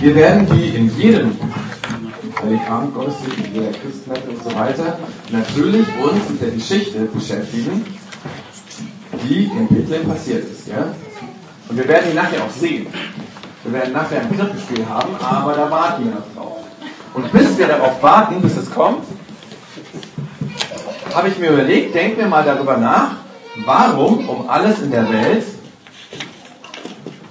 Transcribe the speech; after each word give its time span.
Wir 0.00 0.14
werden 0.14 0.46
die 0.46 0.76
in 0.76 0.96
jedem 0.96 1.36
Heiligabend, 2.40 2.94
Gottesdienst, 2.94 3.38
in 3.46 3.54
jeder 3.54 3.72
Christenheit 3.72 4.28
und 4.28 4.44
so 4.44 4.54
weiter 4.56 4.96
natürlich 5.30 5.86
uns 6.00 6.28
mit 6.30 6.40
der 6.40 6.50
Geschichte 6.50 7.00
beschäftigen, 7.00 7.84
die 9.24 9.44
in 9.46 9.66
Bethlehem 9.66 10.08
passiert 10.08 10.48
ist. 10.48 10.68
Ja? 10.68 10.94
Und 11.68 11.76
wir 11.76 11.88
werden 11.88 12.10
die 12.10 12.16
nachher 12.16 12.44
auch 12.44 12.50
sehen. 12.50 12.86
Wir 13.64 13.72
werden 13.72 13.92
nachher 13.92 14.20
ein 14.20 14.28
Krippenspiel 14.28 14.88
haben, 14.88 15.16
aber 15.20 15.54
da 15.54 15.68
warten 15.68 16.04
wir 16.04 16.12
noch 16.12 16.34
drauf. 16.34 16.58
Und 17.14 17.32
bis 17.32 17.58
wir 17.58 17.66
darauf 17.66 18.00
warten, 18.00 18.40
bis 18.40 18.56
es 18.56 18.70
kommt, 18.70 19.04
habe 21.12 21.28
ich 21.28 21.38
mir 21.40 21.50
überlegt, 21.50 21.96
denken 21.96 22.18
wir 22.18 22.28
mal 22.28 22.44
darüber 22.44 22.76
nach, 22.76 23.16
warum 23.64 24.28
um 24.28 24.48
alles 24.48 24.80
in 24.80 24.92
der 24.92 25.10
Welt 25.10 25.44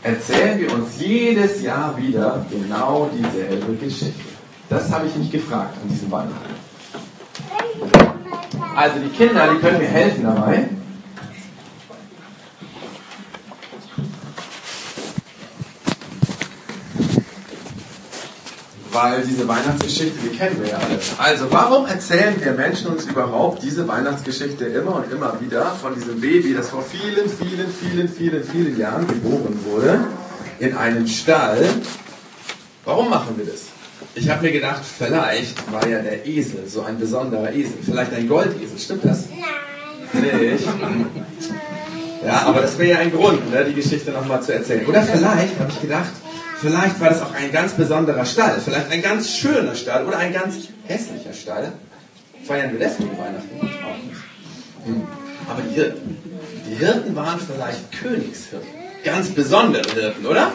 erzählen 0.07 0.59
wir 0.59 0.73
uns 0.73 0.99
jedes 0.99 1.61
Jahr 1.61 1.97
wieder 1.97 2.45
genau 2.49 3.09
dieselbe 3.13 3.73
Geschichte. 3.73 4.21
Das 4.69 4.91
habe 4.91 5.07
ich 5.07 5.15
mich 5.15 5.31
gefragt 5.31 5.77
an 5.81 5.89
diesem 5.89 6.09
Weihnachten. 6.11 6.55
Also 8.75 8.99
die 8.99 9.09
Kinder, 9.09 9.49
die 9.53 9.59
können 9.59 9.79
mir 9.79 9.87
helfen 9.87 10.23
dabei. 10.23 10.69
Weil 18.97 19.21
diese 19.21 19.47
Weihnachtsgeschichte, 19.47 20.17
die 20.23 20.35
kennen 20.35 20.59
wir 20.59 20.69
ja 20.69 20.77
alle. 20.77 20.97
Also, 21.19 21.45
warum 21.51 21.85
erzählen 21.85 22.35
wir 22.39 22.51
Menschen 22.53 22.87
uns 22.87 23.05
überhaupt 23.05 23.61
diese 23.61 23.87
Weihnachtsgeschichte 23.87 24.65
immer 24.65 24.95
und 24.95 25.11
immer 25.11 25.39
wieder 25.39 25.65
von 25.79 25.93
diesem 25.93 26.19
Baby, 26.19 26.55
das 26.55 26.69
vor 26.69 26.81
vielen, 26.83 27.29
vielen, 27.29 27.69
vielen, 27.69 28.09
vielen, 28.09 28.43
vielen 28.43 28.79
Jahren 28.79 29.07
geboren 29.07 29.59
wurde, 29.65 29.99
in 30.59 30.75
einem 30.75 31.05
Stall? 31.07 31.63
Warum 32.85 33.09
machen 33.09 33.35
wir 33.37 33.45
das? 33.45 33.65
Ich 34.15 34.29
habe 34.29 34.41
mir 34.41 34.51
gedacht, 34.51 34.81
vielleicht 34.83 35.71
war 35.71 35.87
ja 35.87 35.99
der 35.99 36.25
Esel 36.25 36.67
so 36.67 36.81
ein 36.81 36.97
besonderer 36.97 37.53
Esel, 37.53 37.73
vielleicht 37.83 38.13
ein 38.13 38.27
Goldesel, 38.27 38.79
stimmt 38.79 39.05
das? 39.05 39.25
Nein. 40.13 40.51
Nicht? 40.51 40.65
Ja, 42.25 42.47
aber 42.47 42.61
das 42.61 42.79
wäre 42.79 42.89
ja 42.91 42.97
ein 42.97 43.11
Grund, 43.11 43.51
ne, 43.51 43.63
die 43.63 43.73
Geschichte 43.73 44.09
nochmal 44.11 44.41
zu 44.41 44.53
erzählen. 44.53 44.87
Oder 44.87 45.03
vielleicht 45.03 45.59
habe 45.59 45.69
ich 45.69 45.81
gedacht, 45.81 46.09
Vielleicht 46.59 46.99
war 46.99 47.09
das 47.09 47.21
auch 47.21 47.33
ein 47.33 47.51
ganz 47.51 47.73
besonderer 47.73 48.25
Stall, 48.25 48.59
vielleicht 48.63 48.91
ein 48.91 49.01
ganz 49.01 49.29
schöner 49.29 49.75
Stall 49.75 50.05
oder 50.05 50.17
ein 50.17 50.33
ganz 50.33 50.55
hässlicher 50.87 51.33
Stall. 51.33 51.71
Feiern 52.45 52.71
wir 52.71 52.79
deswegen 52.79 53.11
Weihnachten? 53.11 53.59
Auch 53.61 53.97
nicht. 54.03 54.21
Hm. 54.85 55.03
Aber 55.49 55.61
die 55.61 55.75
Hirten, 55.75 56.17
die 56.67 56.75
Hirten 56.75 57.15
waren 57.15 57.39
vielleicht 57.39 57.91
Königshirten. 57.91 58.67
Ganz 59.03 59.29
besondere 59.29 59.89
Hirten, 59.93 60.25
oder? 60.25 60.51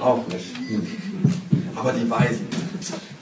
Auch 0.00 0.26
nicht. 0.28 0.56
Hm. 0.68 0.86
Aber 1.76 1.92
die 1.92 2.08
Weisen. 2.08 2.46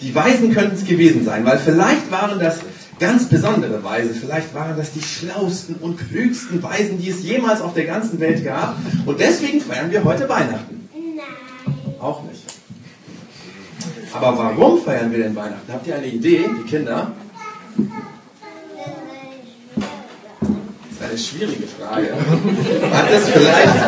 Die 0.01 0.15
Weisen 0.15 0.53
könnten 0.53 0.77
es 0.77 0.85
gewesen 0.85 1.25
sein, 1.25 1.45
weil 1.45 1.59
vielleicht 1.59 2.11
waren 2.11 2.39
das 2.39 2.59
ganz 2.99 3.29
besondere 3.29 3.83
Weise. 3.83 4.15
Vielleicht 4.15 4.55
waren 4.55 4.77
das 4.77 4.93
die 4.93 5.03
schlausten 5.03 5.77
und 5.77 5.99
klügsten 5.99 6.63
Weisen, 6.63 7.01
die 7.01 7.11
es 7.11 7.23
jemals 7.23 7.61
auf 7.61 7.75
der 7.75 7.85
ganzen 7.85 8.21
Welt 8.21 8.45
gab. 8.45 8.77
Und 9.07 9.21
deswegen 9.21 9.61
feiern 9.61 9.91
wir 9.91 10.05
heute 10.05 10.29
Weihnachten. 10.29 10.82
Auch 12.03 12.21
nicht. 12.25 12.43
Aber 14.13 14.37
warum 14.37 14.83
feiern 14.83 15.13
wir 15.13 15.23
denn 15.23 15.37
Weihnachten? 15.37 15.73
Habt 15.73 15.87
ihr 15.87 15.95
eine 15.95 16.09
Idee, 16.09 16.51
die 16.59 16.69
Kinder? 16.69 17.13
Das 20.83 20.91
ist 20.91 21.03
eine 21.03 21.19
schwierige 21.19 21.65
Frage. 21.69 22.13
Hat 22.93 23.13
das 23.13 23.29
vielleicht, 23.29 23.81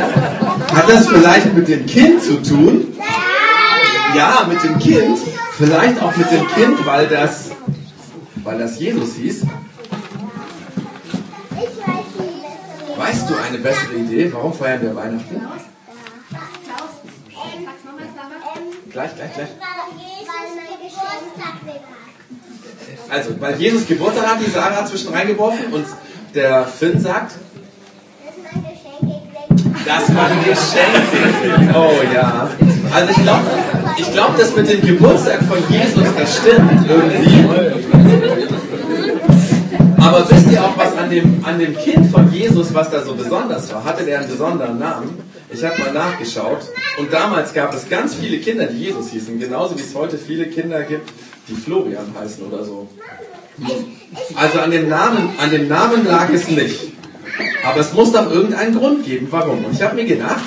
hat 0.72 0.88
das 0.88 1.08
vielleicht 1.08 1.54
mit 1.54 1.66
dem 1.66 1.86
Kind 1.86 2.22
zu 2.22 2.40
tun? 2.40 2.96
Ja, 4.16 4.46
mit 4.48 4.62
dem 4.62 4.78
Kind. 4.78 5.18
Vielleicht 5.56 6.00
auch 6.00 6.16
mit 6.16 6.30
dem 6.30 6.46
Kind, 6.48 6.86
weil 6.86 7.08
das, 7.08 7.50
weil 8.44 8.58
das 8.58 8.78
Jesus 8.78 9.16
hieß. 9.16 9.44
Weißt 12.96 13.28
du 13.28 13.34
eine 13.34 13.58
bessere 13.58 13.94
Idee? 13.94 14.32
Warum 14.32 14.52
feiern 14.52 14.82
wir 14.82 14.94
Weihnachten? 14.94 15.42
Gleich, 18.94 19.10
gleich, 19.16 19.34
gleich. 19.34 19.48
Also, 23.10 23.40
weil 23.40 23.56
Jesus 23.56 23.88
Geburtstag 23.88 24.24
hat, 24.24 24.38
die 24.40 24.48
Sarah 24.48 24.86
zwischen 24.86 25.12
reingeworfen 25.12 25.72
und 25.72 25.84
der 26.32 26.64
Finn 26.64 27.00
sagt, 27.00 27.32
dass 29.84 30.08
man 30.10 30.44
Geschenke 30.44 31.74
Oh 31.74 32.14
ja. 32.14 32.48
Also 32.92 33.10
ich 33.10 33.22
glaube, 33.24 33.42
ich 33.96 34.12
glaub, 34.12 34.38
das 34.38 34.54
mit 34.54 34.70
dem 34.70 34.80
Geburtstag 34.80 35.42
von 35.42 35.58
Jesus, 35.68 36.14
das 36.16 36.36
stimmt 36.36 36.88
irgendwie. 36.88 37.48
Aber 40.00 40.30
wisst 40.30 40.52
ihr 40.52 40.64
auch, 40.64 40.78
was 40.78 40.96
an 40.96 41.10
dem, 41.10 41.44
an 41.44 41.58
dem 41.58 41.76
Kind 41.76 42.12
von 42.12 42.32
Jesus, 42.32 42.72
was 42.72 42.90
da 42.90 43.02
so 43.02 43.16
besonders 43.16 43.74
war? 43.74 43.84
Hatte 43.84 44.04
der 44.04 44.20
einen 44.20 44.28
besonderen 44.28 44.78
Namen? 44.78 45.23
Ich 45.54 45.62
habe 45.62 45.78
mal 45.78 45.92
nachgeschaut 45.92 46.68
und 46.98 47.12
damals 47.12 47.54
gab 47.54 47.72
es 47.74 47.88
ganz 47.88 48.16
viele 48.16 48.38
Kinder, 48.38 48.66
die 48.66 48.86
Jesus 48.86 49.10
hießen, 49.10 49.38
genauso 49.38 49.78
wie 49.78 49.82
es 49.82 49.94
heute 49.94 50.18
viele 50.18 50.46
Kinder 50.46 50.82
gibt, 50.82 51.08
die 51.48 51.54
Florian 51.54 52.12
heißen 52.18 52.44
oder 52.44 52.64
so. 52.64 52.88
Also 54.34 54.58
an 54.58 54.72
dem 54.72 54.88
Namen, 54.88 55.30
an 55.38 55.50
dem 55.52 55.68
Namen 55.68 56.04
lag 56.06 56.28
es 56.30 56.48
nicht. 56.48 56.92
Aber 57.64 57.80
es 57.80 57.92
muss 57.92 58.10
doch 58.10 58.30
irgendeinen 58.30 58.76
Grund 58.76 59.04
geben, 59.04 59.28
warum. 59.30 59.64
Und 59.64 59.74
ich 59.74 59.82
habe 59.82 59.94
mir 59.94 60.04
gedacht, 60.04 60.42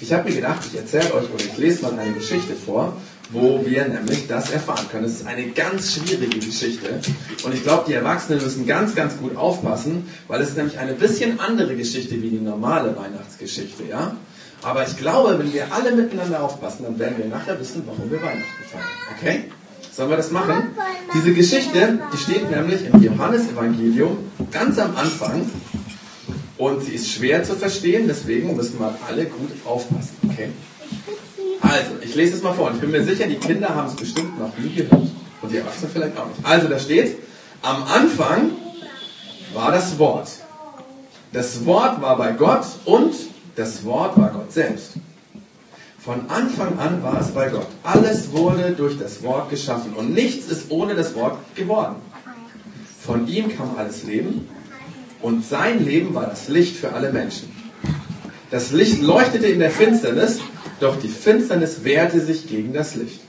ich 0.00 0.12
habe 0.12 0.28
mir 0.28 0.36
gedacht, 0.36 0.60
ich 0.70 0.78
erzähle 0.78 1.14
euch 1.14 1.30
oder 1.32 1.44
ich 1.44 1.56
lese 1.56 1.82
mal 1.82 1.98
eine 1.98 2.12
Geschichte 2.12 2.54
vor, 2.54 2.94
wo 3.30 3.64
wir 3.64 3.86
nämlich 3.86 4.26
das 4.26 4.50
erfahren 4.50 4.86
können. 4.90 5.04
Es 5.04 5.20
ist 5.20 5.26
eine 5.26 5.48
ganz 5.48 5.94
schwierige 5.94 6.38
Geschichte 6.38 7.00
und 7.44 7.54
ich 7.54 7.62
glaube, 7.62 7.84
die 7.88 7.94
Erwachsenen 7.94 8.42
müssen 8.42 8.66
ganz, 8.66 8.94
ganz 8.94 9.16
gut 9.18 9.36
aufpassen, 9.36 10.08
weil 10.28 10.40
es 10.40 10.56
nämlich 10.56 10.78
eine 10.78 10.94
bisschen 10.94 11.40
andere 11.40 11.76
Geschichte 11.76 12.22
wie 12.22 12.30
die 12.30 12.40
normale 12.40 12.96
Weihnachtsgeschichte, 12.96 13.84
ja? 13.84 14.16
Aber 14.62 14.86
ich 14.86 14.96
glaube, 14.96 15.38
wenn 15.38 15.52
wir 15.52 15.72
alle 15.72 15.92
miteinander 15.92 16.42
aufpassen, 16.42 16.82
dann 16.82 16.98
werden 16.98 17.18
wir 17.18 17.26
nachher 17.26 17.60
wissen, 17.60 17.84
warum 17.86 18.10
wir 18.10 18.20
Weihnachten 18.20 18.64
feiern. 18.66 18.84
Okay? 19.16 19.44
Sollen 19.92 20.10
wir 20.10 20.16
das 20.16 20.30
machen? 20.30 20.74
Diese 21.14 21.32
Geschichte, 21.32 21.98
die 22.12 22.16
steht 22.16 22.50
nämlich 22.50 22.84
im 22.86 23.02
Johannesevangelium 23.02 24.18
ganz 24.50 24.78
am 24.78 24.96
Anfang 24.96 25.48
und 26.56 26.82
sie 26.82 26.92
ist 26.94 27.10
schwer 27.10 27.44
zu 27.44 27.54
verstehen, 27.54 28.06
deswegen 28.08 28.56
müssen 28.56 28.80
wir 28.80 28.96
alle 29.08 29.26
gut 29.26 29.50
aufpassen. 29.64 30.16
Okay? 30.28 30.50
Also, 31.68 31.90
ich 32.00 32.14
lese 32.14 32.36
es 32.36 32.42
mal 32.42 32.54
vor 32.54 32.68
und 32.68 32.76
ich 32.76 32.80
bin 32.80 32.90
mir 32.90 33.04
sicher, 33.04 33.26
die 33.26 33.36
Kinder 33.36 33.74
haben 33.74 33.88
es 33.88 33.94
bestimmt 33.94 34.38
noch 34.38 34.56
nie 34.56 34.74
gehört. 34.74 35.02
Und 35.42 35.52
die 35.52 35.58
Erwachsenen 35.58 35.90
vielleicht 35.92 36.16
auch 36.16 36.26
nicht. 36.26 36.40
Also, 36.42 36.66
da 36.66 36.78
steht, 36.78 37.18
am 37.60 37.84
Anfang 37.84 38.52
war 39.52 39.70
das 39.70 39.98
Wort. 39.98 40.30
Das 41.32 41.66
Wort 41.66 42.00
war 42.00 42.16
bei 42.16 42.32
Gott 42.32 42.64
und 42.86 43.14
das 43.54 43.84
Wort 43.84 44.18
war 44.18 44.30
Gott 44.30 44.50
selbst. 44.50 44.92
Von 45.98 46.30
Anfang 46.30 46.78
an 46.78 47.02
war 47.02 47.20
es 47.20 47.28
bei 47.28 47.50
Gott. 47.50 47.66
Alles 47.82 48.32
wurde 48.32 48.70
durch 48.70 48.98
das 48.98 49.22
Wort 49.22 49.50
geschaffen 49.50 49.92
und 49.92 50.14
nichts 50.14 50.46
ist 50.46 50.70
ohne 50.70 50.94
das 50.94 51.14
Wort 51.14 51.36
geworden. 51.54 51.96
Von 52.98 53.28
ihm 53.28 53.54
kam 53.54 53.76
alles 53.76 54.04
Leben 54.04 54.48
und 55.20 55.44
sein 55.44 55.84
Leben 55.84 56.14
war 56.14 56.26
das 56.26 56.48
Licht 56.48 56.76
für 56.76 56.92
alle 56.92 57.12
Menschen. 57.12 57.52
Das 58.50 58.70
Licht 58.70 59.02
leuchtete 59.02 59.48
in 59.48 59.58
der 59.58 59.70
Finsternis 59.70 60.40
doch 60.80 60.96
die 60.96 61.08
Finsternis 61.08 61.84
wehrte 61.84 62.20
sich 62.20 62.46
gegen 62.46 62.72
das 62.72 62.94
Licht. 62.94 63.20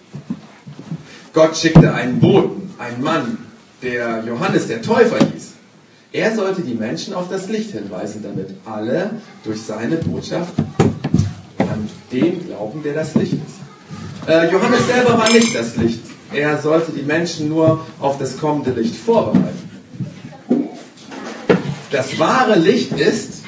Gott 1.34 1.56
schickte 1.58 1.94
einen 1.94 2.20
Boten, 2.20 2.74
einen 2.78 3.02
Mann, 3.04 3.38
der 3.82 4.24
Johannes 4.26 4.68
der 4.68 4.82
Täufer 4.82 5.18
hieß. 5.18 5.54
Er 6.12 6.36
sollte 6.36 6.62
die 6.62 6.74
Menschen 6.74 7.14
auf 7.14 7.30
das 7.30 7.48
Licht 7.50 7.72
hinweisen, 7.72 8.24
damit 8.24 8.56
alle 8.66 9.12
durch 9.44 9.62
seine 9.62 9.98
Botschaft 9.98 10.54
an 11.60 11.90
den 12.12 12.46
glauben, 12.48 12.82
der 12.84 12.96
das 12.96 13.14
Licht 13.14 13.34
ist. 13.34 14.28
Äh, 14.28 14.52
Johannes 14.52 14.88
selber 14.88 15.18
war 15.18 15.30
nicht 15.30 15.56
das 15.56 15.76
Licht. 15.78 16.02
Er 16.34 16.60
sollte 16.62 16.92
die 16.92 17.04
Menschen 17.04 17.50
nur 17.50 17.86
auf 18.00 18.18
das 18.18 18.38
kommende 18.38 18.72
Licht 18.72 18.96
vorbereiten. 18.96 19.70
Das 21.92 22.20
wahre 22.20 22.58
Licht 22.58 22.92
ist, 23.00 23.39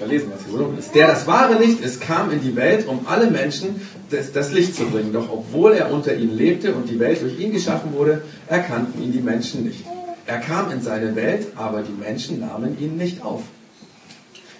verlesen, 0.00 0.32
was 0.34 0.44
hier 0.44 0.58
so 0.58 0.74
ist. 0.78 0.94
Der 0.94 1.06
das 1.06 1.26
wahre 1.26 1.58
Licht 1.58 1.80
ist, 1.80 2.00
kam 2.00 2.30
in 2.30 2.40
die 2.40 2.56
Welt, 2.56 2.88
um 2.88 3.06
alle 3.06 3.30
Menschen 3.30 3.80
das, 4.10 4.32
das 4.32 4.50
Licht 4.50 4.74
zu 4.74 4.86
bringen. 4.86 5.12
Doch 5.12 5.30
obwohl 5.30 5.74
er 5.74 5.92
unter 5.92 6.14
ihnen 6.16 6.36
lebte 6.36 6.74
und 6.74 6.88
die 6.88 6.98
Welt 6.98 7.20
durch 7.20 7.38
ihn 7.38 7.52
geschaffen 7.52 7.92
wurde, 7.92 8.22
erkannten 8.48 9.02
ihn 9.02 9.12
die 9.12 9.20
Menschen 9.20 9.64
nicht. 9.64 9.84
Er 10.26 10.38
kam 10.38 10.70
in 10.70 10.80
seine 10.80 11.14
Welt, 11.16 11.48
aber 11.54 11.82
die 11.82 11.92
Menschen 11.92 12.40
nahmen 12.40 12.78
ihn 12.80 12.96
nicht 12.96 13.22
auf. 13.22 13.42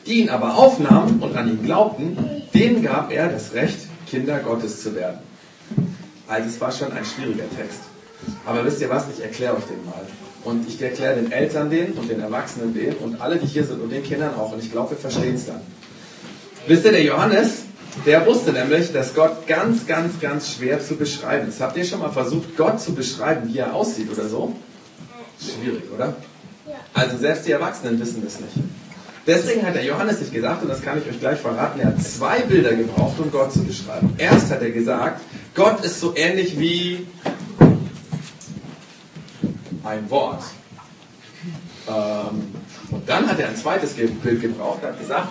Die 0.07 0.21
ihn 0.21 0.29
aber 0.29 0.57
aufnahmen 0.57 1.21
und 1.21 1.37
an 1.37 1.49
ihn 1.49 1.63
glaubten, 1.63 2.17
denen 2.53 2.83
gab 2.83 3.11
er 3.11 3.29
das 3.29 3.55
Recht, 3.55 3.79
Kinder 4.09 4.39
Gottes 4.41 4.83
zu 4.83 4.95
werden. 4.95 5.19
Also 6.29 6.49
es 6.49 6.61
war 6.61 6.71
schon 6.71 6.93
ein 6.93 7.05
schwieriger 7.05 7.49
Text. 7.57 7.81
Aber 8.47 8.65
wisst 8.65 8.81
ihr 8.81 8.91
was? 8.91 9.05
Ich 9.17 9.23
erkläre 9.23 9.57
euch 9.57 9.65
den 9.65 9.85
mal. 9.85 10.07
Und 10.45 10.69
ich 10.69 10.81
erkläre 10.81 11.17
den 11.17 11.33
Eltern 11.33 11.71
den 11.71 11.93
und 11.93 12.09
den 12.09 12.21
Erwachsenen 12.21 12.73
den 12.73 12.95
und 12.97 13.21
alle, 13.21 13.37
die 13.37 13.47
hier 13.47 13.65
sind 13.65 13.81
und 13.81 13.91
den 13.91 14.03
Kindern 14.03 14.35
auch. 14.35 14.53
Und 14.53 14.63
ich 14.63 14.73
glaube, 14.73 14.91
wir 14.91 14.97
verstehen 14.97 15.35
es 15.35 15.47
dann. 15.47 15.61
Wisst 16.67 16.85
ihr, 16.85 16.93
der 16.93 17.03
Johannes, 17.03 17.63
der 18.07 18.25
wusste 18.27 18.53
nämlich, 18.53 18.93
dass 18.93 19.15
Gott 19.15 19.47
ganz, 19.47 19.87
ganz, 19.87 20.19
ganz 20.21 20.55
schwer 20.55 20.81
zu 20.81 20.97
beschreiben 20.97 21.49
ist. 21.49 21.61
Habt 21.61 21.77
ihr 21.77 21.85
schon 21.85 22.01
mal 22.01 22.11
versucht, 22.11 22.57
Gott 22.57 22.81
zu 22.81 22.95
beschreiben, 22.95 23.49
wie 23.49 23.59
er 23.59 23.75
aussieht 23.75 24.11
oder 24.11 24.29
so? 24.29 24.55
Schwierig, 25.39 25.85
oder? 25.95 26.15
Also 26.95 27.19
selbst 27.19 27.47
die 27.47 27.53
Erwachsenen 27.53 28.01
wissen 28.01 28.23
das 28.25 28.41
nicht. 28.41 28.55
Deswegen 29.27 29.65
hat 29.67 29.75
der 29.75 29.85
Johannes 29.85 30.19
sich 30.19 30.33
gesagt, 30.33 30.63
und 30.63 30.69
das 30.69 30.83
kann 30.83 30.99
ich 30.99 31.09
euch 31.09 31.21
gleich 31.21 31.39
verraten, 31.39 31.81
er 31.81 31.89
hat 31.89 32.03
zwei 32.03 32.41
Bilder 32.41 32.75
gebraucht, 32.75 33.19
um 33.19 33.31
Gott 33.31 33.53
zu 33.53 33.63
beschreiben. 33.63 34.15
Erst 34.17 34.51
hat 34.51 34.63
er 34.63 34.71
gesagt, 34.71 35.21
Gott 35.55 35.85
ist 35.85 36.01
so 36.01 36.15
ähnlich 36.17 36.59
wie 36.59 37.07
ein 39.91 40.09
Wort. 40.11 40.43
Ähm, 41.89 42.55
und 42.91 43.09
dann 43.09 43.29
hat 43.29 43.39
er 43.39 43.49
ein 43.49 43.57
zweites 43.57 43.95
Bild 43.95 44.41
gebraucht, 44.41 44.83
hat 44.83 44.99
gesagt, 44.99 45.29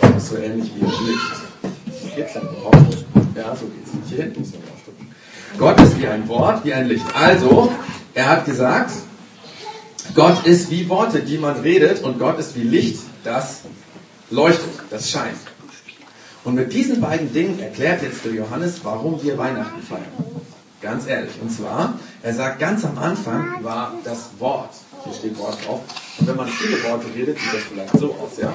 Gott 0.00 0.16
ist 0.16 0.28
so 0.28 0.36
ähnlich 0.36 0.70
wie 0.74 0.84
ein 0.84 1.06
Licht. 1.06 2.16
Geht's 2.16 2.32
denn 2.32 2.42
überhaupt? 2.42 3.04
Ja, 3.36 3.54
so. 3.56 3.70
Hier 4.08 4.24
hinten 4.24 4.40
muss 4.40 4.52
man 4.52 4.62
draufdrücken. 4.62 5.14
Gott 5.58 5.80
ist 5.80 5.98
wie 5.98 6.06
ein 6.06 6.28
Wort, 6.28 6.64
wie 6.64 6.74
ein 6.74 6.88
Licht. 6.88 7.04
Also, 7.14 7.72
er 8.14 8.28
hat 8.28 8.44
gesagt, 8.44 8.92
Gott 10.14 10.46
ist 10.46 10.70
wie 10.70 10.88
Worte, 10.88 11.20
die 11.20 11.38
man 11.38 11.60
redet, 11.60 12.02
und 12.02 12.18
Gott 12.18 12.38
ist 12.38 12.56
wie 12.56 12.62
Licht, 12.62 13.00
das 13.22 13.60
leuchtet, 14.30 14.70
das 14.90 15.10
scheint. 15.10 15.38
Und 16.44 16.54
mit 16.54 16.72
diesen 16.72 17.00
beiden 17.00 17.32
Dingen 17.32 17.58
erklärt 17.60 18.02
jetzt 18.02 18.24
der 18.24 18.32
Johannes, 18.32 18.80
warum 18.84 19.22
wir 19.22 19.38
Weihnachten 19.38 19.82
feiern. 19.82 20.02
Ganz 20.84 21.06
ehrlich. 21.06 21.32
Und 21.40 21.50
zwar, 21.50 21.94
er 22.22 22.34
sagt, 22.34 22.58
ganz 22.58 22.84
am 22.84 22.98
Anfang 22.98 23.64
war 23.64 23.94
das 24.04 24.28
Wort. 24.38 24.68
Hier 25.04 25.14
steht 25.14 25.38
Wort 25.38 25.56
drauf. 25.66 25.80
Und 26.18 26.28
wenn 26.28 26.36
man 26.36 26.46
viele 26.46 26.76
Worte 26.84 27.06
redet, 27.14 27.38
sieht 27.38 27.54
das 27.54 27.62
vielleicht 27.62 27.98
so 27.98 28.14
aus, 28.14 28.36
ja? 28.36 28.52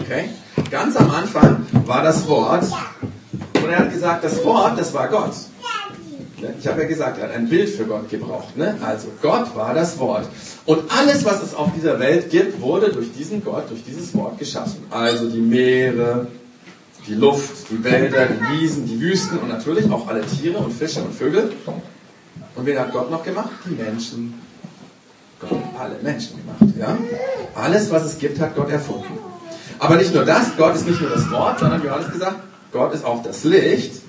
Okay? 0.00 0.30
Ganz 0.68 0.96
am 0.96 1.08
Anfang 1.12 1.64
war 1.86 2.02
das 2.02 2.26
Wort. 2.26 2.64
Und 3.54 3.70
er 3.70 3.78
hat 3.78 3.92
gesagt, 3.92 4.24
das 4.24 4.44
Wort, 4.44 4.80
das 4.80 4.92
war 4.92 5.06
Gott. 5.06 5.32
Ne? 6.40 6.54
Ich 6.58 6.66
habe 6.66 6.82
ja 6.82 6.88
gesagt, 6.88 7.18
er 7.18 7.28
hat 7.28 7.36
ein 7.36 7.48
Bild 7.48 7.68
für 7.68 7.84
Gott 7.84 8.10
gebraucht. 8.10 8.56
Ne? 8.56 8.76
Also 8.84 9.06
Gott 9.22 9.54
war 9.54 9.72
das 9.72 9.96
Wort. 10.00 10.28
Und 10.66 10.90
alles, 10.90 11.24
was 11.24 11.40
es 11.40 11.54
auf 11.54 11.68
dieser 11.76 12.00
Welt 12.00 12.30
gibt, 12.30 12.60
wurde 12.60 12.90
durch 12.90 13.12
diesen 13.12 13.44
Gott, 13.44 13.70
durch 13.70 13.84
dieses 13.84 14.12
Wort 14.16 14.40
geschaffen. 14.40 14.86
Also 14.90 15.30
die 15.30 15.40
Meere, 15.40 16.26
die 17.10 17.16
Luft, 17.16 17.68
die 17.70 17.82
Wälder, 17.82 18.26
die 18.26 18.60
Wiesen, 18.60 18.86
die 18.86 19.00
Wüsten 19.00 19.38
und 19.38 19.48
natürlich 19.48 19.90
auch 19.90 20.06
alle 20.06 20.22
Tiere 20.22 20.58
und 20.58 20.72
Fische 20.72 21.02
und 21.02 21.12
Vögel. 21.12 21.52
Und 22.54 22.66
wen 22.66 22.78
hat 22.78 22.92
Gott 22.92 23.10
noch 23.10 23.24
gemacht? 23.24 23.50
Die 23.66 23.74
Menschen. 23.74 24.34
Gott 25.40 25.50
hat 25.50 25.80
alle 25.80 25.96
Menschen 26.02 26.36
gemacht. 26.36 26.76
Ja? 26.78 26.96
Alles, 27.54 27.90
was 27.90 28.04
es 28.04 28.18
gibt, 28.18 28.38
hat 28.38 28.54
Gott 28.54 28.70
erfunden. 28.70 29.18
Aber 29.80 29.96
nicht 29.96 30.14
nur 30.14 30.24
das, 30.24 30.56
Gott 30.56 30.76
ist 30.76 30.86
nicht 30.86 31.00
nur 31.00 31.10
das 31.10 31.28
Wort, 31.30 31.58
sondern 31.58 31.82
Johannes 31.82 32.12
gesagt, 32.12 32.36
Gott 32.70 32.94
ist 32.94 33.04
auch 33.04 33.22
das 33.22 33.42
Licht. 33.42 34.02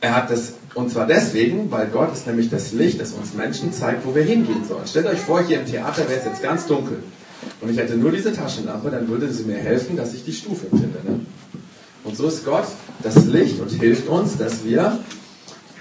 Er 0.00 0.14
hat 0.14 0.30
das, 0.30 0.52
und 0.74 0.90
zwar 0.90 1.06
deswegen, 1.06 1.70
weil 1.72 1.86
Gott 1.86 2.12
ist 2.12 2.26
nämlich 2.26 2.50
das 2.50 2.72
Licht, 2.72 3.00
das 3.00 3.12
uns 3.12 3.34
Menschen 3.34 3.72
zeigt, 3.72 4.06
wo 4.06 4.14
wir 4.14 4.22
hingehen 4.22 4.64
sollen. 4.68 4.86
Stellt 4.86 5.06
euch 5.06 5.20
vor, 5.20 5.42
hier 5.42 5.60
im 5.60 5.66
Theater 5.66 6.08
wäre 6.08 6.20
es 6.20 6.26
jetzt 6.26 6.42
ganz 6.42 6.66
dunkel. 6.66 7.02
Und 7.60 7.70
ich 7.70 7.78
hätte 7.78 7.96
nur 7.96 8.12
diese 8.12 8.32
Taschenlampe, 8.32 8.90
dann 8.90 9.08
würde 9.08 9.32
sie 9.32 9.44
mir 9.44 9.56
helfen, 9.56 9.96
dass 9.96 10.14
ich 10.14 10.24
die 10.24 10.32
Stufe 10.32 10.66
finde. 10.68 10.98
Ne? 11.04 11.20
Und 12.04 12.16
so 12.16 12.28
ist 12.28 12.44
Gott 12.44 12.66
das 13.02 13.24
Licht 13.24 13.60
und 13.60 13.70
hilft 13.70 14.08
uns, 14.08 14.36
dass 14.36 14.64
wir 14.64 14.98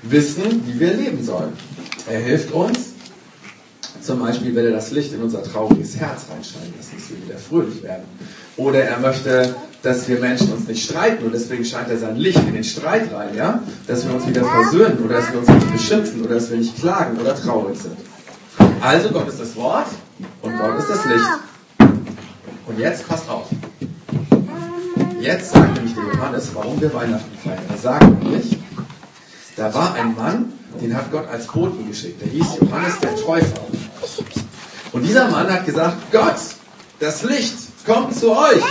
wissen, 0.03 0.63
wie 0.65 0.79
wir 0.79 0.93
leben 0.93 1.23
sollen. 1.23 1.53
Er 2.09 2.19
hilft 2.19 2.51
uns, 2.51 2.93
zum 4.01 4.19
Beispiel, 4.19 4.55
wenn 4.55 4.65
er 4.65 4.71
das 4.71 4.91
Licht 4.91 5.13
in 5.13 5.21
unser 5.21 5.43
trauriges 5.43 5.95
Herz 5.95 6.25
reinscheinen 6.29 6.73
lässt, 6.77 6.93
dass 6.93 7.09
wir 7.09 7.25
wieder 7.25 7.37
fröhlich 7.37 7.83
werden. 7.83 8.03
Oder 8.57 8.83
er 8.83 8.99
möchte, 8.99 9.55
dass 9.81 10.07
wir 10.07 10.19
Menschen 10.19 10.51
uns 10.51 10.67
nicht 10.67 10.83
streiten 10.83 11.25
und 11.25 11.33
deswegen 11.33 11.63
scheint 11.63 11.89
er 11.89 11.97
sein 11.97 12.17
Licht 12.17 12.39
in 12.39 12.53
den 12.53 12.63
Streit 12.63 13.13
rein, 13.13 13.35
ja? 13.35 13.61
Dass 13.87 14.05
wir 14.05 14.13
uns 14.13 14.27
wieder 14.27 14.43
versöhnen 14.43 14.99
oder 15.03 15.15
dass 15.15 15.31
wir 15.31 15.39
uns 15.39 15.49
nicht 15.49 15.71
beschimpfen 15.71 16.21
oder 16.23 16.35
dass 16.35 16.49
wir 16.49 16.57
nicht 16.57 16.77
klagen 16.77 17.17
oder 17.19 17.35
traurig 17.35 17.77
sind. 17.79 17.97
Also 18.81 19.09
Gott 19.09 19.27
ist 19.29 19.39
das 19.39 19.55
Wort 19.55 19.87
und 20.41 20.57
Gott 20.57 20.79
ist 20.79 20.89
das 20.89 21.05
Licht. 21.05 21.29
Und 22.65 22.79
jetzt 22.79 23.07
passt 23.07 23.29
auf. 23.29 23.47
Jetzt 25.23 25.53
sagt 25.53 25.75
nämlich 25.75 25.95
der 25.95 26.03
Johannes, 26.03 26.49
warum 26.53 26.81
wir 26.81 26.93
Weihnachten 26.93 27.37
feiern. 27.41 27.63
Er 27.69 27.77
sagt 27.77 28.23
nämlich, 28.23 28.57
da 29.55 29.73
war 29.73 29.95
ein 29.95 30.13
Mann, 30.17 30.51
den 30.81 30.93
hat 30.93 31.13
Gott 31.13 31.29
als 31.29 31.47
Boten 31.47 31.87
geschickt. 31.87 32.19
Der 32.21 32.27
hieß 32.27 32.45
Johannes 32.59 32.99
der 32.99 33.15
Täufer. 33.15 33.61
Und 34.91 35.03
dieser 35.03 35.29
Mann 35.29 35.49
hat 35.49 35.65
gesagt, 35.65 36.11
Gott, 36.11 36.35
das 36.99 37.23
Licht 37.23 37.55
kommt 37.85 38.13
zu 38.13 38.33
euch. 38.33 38.61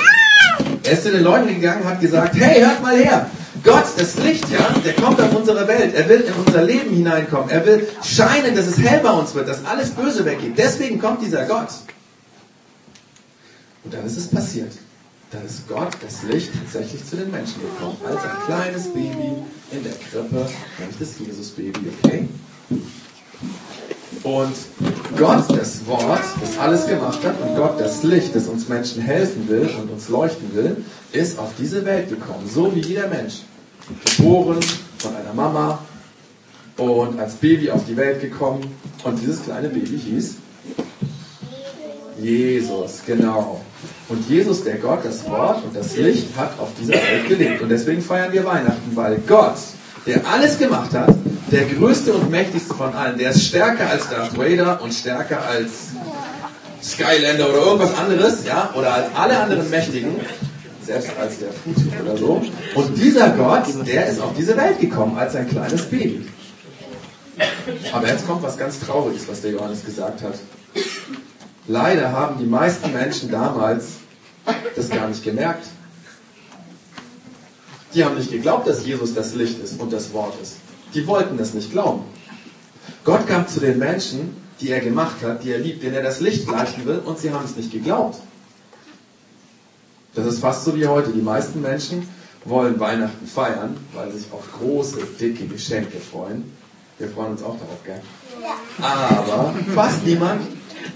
Er 0.82 0.92
ist 0.92 1.04
zu 1.04 1.12
den 1.12 1.22
Leuten 1.22 1.48
gegangen 1.48 1.84
und 1.84 1.88
hat 1.88 2.02
gesagt, 2.02 2.34
hey, 2.34 2.60
hört 2.60 2.82
mal 2.82 2.98
her. 2.98 3.30
Gott, 3.64 3.86
das 3.96 4.18
Licht, 4.18 4.44
ja, 4.50 4.74
der 4.84 4.92
kommt 4.92 5.22
auf 5.22 5.34
unsere 5.34 5.66
Welt. 5.66 5.94
Er 5.94 6.06
will 6.06 6.20
in 6.20 6.34
unser 6.34 6.64
Leben 6.64 6.94
hineinkommen. 6.94 7.48
Er 7.48 7.64
will 7.64 7.88
scheinen, 8.04 8.54
dass 8.54 8.66
es 8.66 8.78
hell 8.78 9.00
bei 9.02 9.10
uns 9.12 9.34
wird, 9.34 9.48
dass 9.48 9.64
alles 9.64 9.88
Böse 9.92 10.26
weggeht. 10.26 10.58
Deswegen 10.58 11.00
kommt 11.00 11.22
dieser 11.22 11.46
Gott. 11.46 11.68
Und 13.84 13.94
dann 13.94 14.04
ist 14.04 14.18
es 14.18 14.28
passiert 14.28 14.72
dann 15.32 15.46
ist 15.46 15.66
Gott, 15.66 15.88
das 16.02 16.22
Licht, 16.24 16.50
tatsächlich 16.52 17.04
zu 17.06 17.16
den 17.16 17.30
Menschen 17.30 17.62
gekommen. 17.62 17.96
Als 18.06 18.22
ein 18.22 18.36
kleines 18.46 18.88
Baby 18.88 19.32
in 19.70 19.82
der 19.82 19.92
Krippe, 19.92 20.46
nämlich 20.78 20.98
das 20.98 21.18
Jesus-Baby, 21.18 21.90
okay? 22.02 22.28
Und 24.22 24.54
Gott, 25.16 25.44
das 25.58 25.86
Wort, 25.86 26.20
das 26.40 26.58
alles 26.58 26.86
gemacht 26.86 27.24
hat, 27.24 27.40
und 27.40 27.56
Gott, 27.56 27.80
das 27.80 28.02
Licht, 28.02 28.36
das 28.36 28.46
uns 28.46 28.68
Menschen 28.68 29.00
helfen 29.02 29.48
will 29.48 29.68
und 29.80 29.90
uns 29.90 30.08
leuchten 30.10 30.54
will, 30.54 30.84
ist 31.12 31.38
auf 31.38 31.52
diese 31.58 31.84
Welt 31.86 32.10
gekommen, 32.10 32.48
so 32.52 32.74
wie 32.74 32.80
jeder 32.80 33.08
Mensch. 33.08 33.40
Geboren 34.16 34.60
von 34.98 35.16
einer 35.16 35.32
Mama 35.32 35.78
und 36.76 37.18
als 37.18 37.34
Baby 37.34 37.70
auf 37.70 37.84
die 37.86 37.96
Welt 37.96 38.20
gekommen. 38.20 38.76
Und 39.02 39.20
dieses 39.20 39.42
kleine 39.42 39.68
Baby 39.68 39.98
hieß 39.98 40.36
Jesus, 42.20 43.00
genau. 43.04 43.62
Und 44.08 44.28
Jesus, 44.28 44.64
der 44.64 44.76
Gott, 44.76 45.04
das 45.04 45.24
Wort 45.28 45.64
und 45.64 45.74
das 45.74 45.96
Licht, 45.96 46.36
hat 46.36 46.58
auf 46.58 46.68
dieser 46.80 46.94
Welt 46.94 47.28
gelebt. 47.28 47.62
Und 47.62 47.68
deswegen 47.68 48.02
feiern 48.02 48.32
wir 48.32 48.44
Weihnachten, 48.44 48.94
weil 48.94 49.18
Gott, 49.26 49.56
der 50.06 50.26
alles 50.26 50.58
gemacht 50.58 50.92
hat, 50.92 51.14
der 51.50 51.64
größte 51.66 52.12
und 52.12 52.30
mächtigste 52.30 52.74
von 52.74 52.92
allen, 52.94 53.18
der 53.18 53.30
ist 53.30 53.44
stärker 53.44 53.88
als 53.88 54.08
Darth 54.08 54.36
Vader 54.36 54.80
und 54.82 54.92
stärker 54.92 55.46
als 55.46 55.90
Skylander 56.82 57.48
oder 57.48 57.58
irgendwas 57.58 57.96
anderes, 57.96 58.44
ja, 58.44 58.70
oder 58.74 58.92
als 58.94 59.06
alle 59.14 59.38
anderen 59.38 59.70
Mächtigen, 59.70 60.16
selbst 60.84 61.10
als 61.20 61.38
der 61.38 61.46
Putin 61.46 61.92
oder 62.02 62.16
so. 62.16 62.42
Und 62.74 62.98
dieser 62.98 63.30
Gott, 63.30 63.64
der 63.86 64.08
ist 64.08 64.20
auf 64.20 64.32
diese 64.36 64.56
Welt 64.56 64.80
gekommen 64.80 65.16
als 65.16 65.36
ein 65.36 65.48
kleines 65.48 65.82
Baby. 65.82 66.26
Aber 67.92 68.08
jetzt 68.08 68.26
kommt 68.26 68.42
was 68.42 68.58
ganz 68.58 68.80
Trauriges, 68.80 69.28
was 69.28 69.40
der 69.40 69.52
Johannes 69.52 69.84
gesagt 69.84 70.22
hat. 70.22 70.34
Leider 71.68 72.12
haben 72.12 72.38
die 72.38 72.46
meisten 72.46 72.92
Menschen 72.92 73.30
damals 73.30 73.84
das 74.74 74.90
gar 74.90 75.08
nicht 75.08 75.22
gemerkt. 75.22 75.66
Die 77.94 78.04
haben 78.04 78.16
nicht 78.16 78.30
geglaubt, 78.30 78.66
dass 78.66 78.84
Jesus 78.84 79.14
das 79.14 79.34
Licht 79.34 79.62
ist 79.62 79.80
und 79.80 79.92
das 79.92 80.12
Wort 80.12 80.34
ist. 80.40 80.56
Die 80.94 81.06
wollten 81.06 81.36
das 81.36 81.54
nicht 81.54 81.70
glauben. 81.70 82.04
Gott 83.04 83.26
kam 83.26 83.46
zu 83.46 83.60
den 83.60 83.78
Menschen, 83.78 84.36
die 84.60 84.70
er 84.70 84.80
gemacht 84.80 85.16
hat, 85.22 85.44
die 85.44 85.52
er 85.52 85.58
liebt, 85.58 85.82
denen 85.82 85.94
er 85.94 86.02
das 86.02 86.20
Licht 86.20 86.46
gleichen 86.46 86.86
will, 86.86 87.00
und 87.04 87.18
sie 87.18 87.32
haben 87.32 87.44
es 87.44 87.56
nicht 87.56 87.70
geglaubt. 87.70 88.18
Das 90.14 90.26
ist 90.26 90.40
fast 90.40 90.64
so 90.64 90.74
wie 90.76 90.86
heute. 90.86 91.10
Die 91.10 91.22
meisten 91.22 91.60
Menschen 91.62 92.08
wollen 92.44 92.78
Weihnachten 92.80 93.26
feiern, 93.26 93.76
weil 93.92 94.10
sie 94.12 94.18
sich 94.18 94.32
auf 94.32 94.44
große, 94.58 94.98
dicke 95.20 95.46
Geschenke 95.46 95.98
freuen. 95.98 96.52
Wir 96.98 97.08
freuen 97.08 97.32
uns 97.32 97.42
auch 97.42 97.56
darauf, 97.58 97.82
gell? 97.84 98.00
Aber 98.80 99.54
fast 99.74 100.04
niemand 100.04 100.42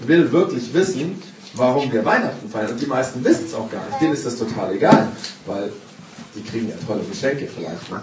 will 0.05 0.31
wirklich 0.31 0.73
wissen, 0.73 1.21
warum 1.53 1.91
wir 1.91 2.05
Weihnachten 2.05 2.49
feiern. 2.49 2.71
Und 2.71 2.81
die 2.81 2.85
meisten 2.85 3.23
wissen 3.23 3.45
es 3.45 3.53
auch 3.53 3.69
gar 3.69 3.85
nicht. 3.85 4.01
Denen 4.01 4.13
ist 4.13 4.25
das 4.25 4.37
total 4.37 4.73
egal, 4.73 5.09
weil 5.45 5.71
die 6.35 6.43
kriegen 6.43 6.69
ja 6.69 6.75
tolle 6.85 7.01
Geschenke 7.03 7.47
vielleicht. 7.47 7.91
Ne? 7.91 8.01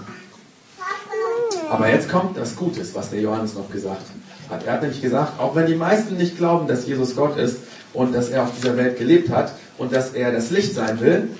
Aber 1.70 1.88
jetzt 1.88 2.08
kommt 2.08 2.36
das 2.36 2.56
Gutes, 2.56 2.94
was 2.94 3.10
der 3.10 3.20
Johannes 3.20 3.54
noch 3.54 3.70
gesagt 3.70 4.02
hat. 4.50 4.66
Er 4.66 4.74
hat 4.74 4.82
nämlich 4.82 5.00
gesagt, 5.00 5.40
auch 5.40 5.54
wenn 5.54 5.66
die 5.66 5.74
meisten 5.74 6.16
nicht 6.16 6.36
glauben, 6.36 6.66
dass 6.66 6.86
Jesus 6.86 7.16
Gott 7.16 7.36
ist 7.38 7.58
und 7.92 8.14
dass 8.14 8.28
er 8.28 8.42
auf 8.42 8.50
dieser 8.54 8.76
Welt 8.76 8.98
gelebt 8.98 9.30
hat 9.30 9.52
und 9.78 9.92
dass 9.92 10.12
er 10.12 10.32
das 10.32 10.50
Licht 10.50 10.74
sein 10.74 11.00
will, 11.00 11.30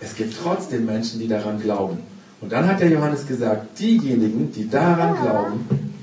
es 0.00 0.14
gibt 0.16 0.34
trotzdem 0.42 0.86
Menschen, 0.86 1.20
die 1.20 1.28
daran 1.28 1.60
glauben. 1.60 1.98
Und 2.40 2.52
dann 2.52 2.66
hat 2.68 2.80
der 2.80 2.88
Johannes 2.88 3.26
gesagt, 3.26 3.78
diejenigen, 3.78 4.52
die 4.52 4.68
daran 4.68 5.16
glauben, 5.20 5.94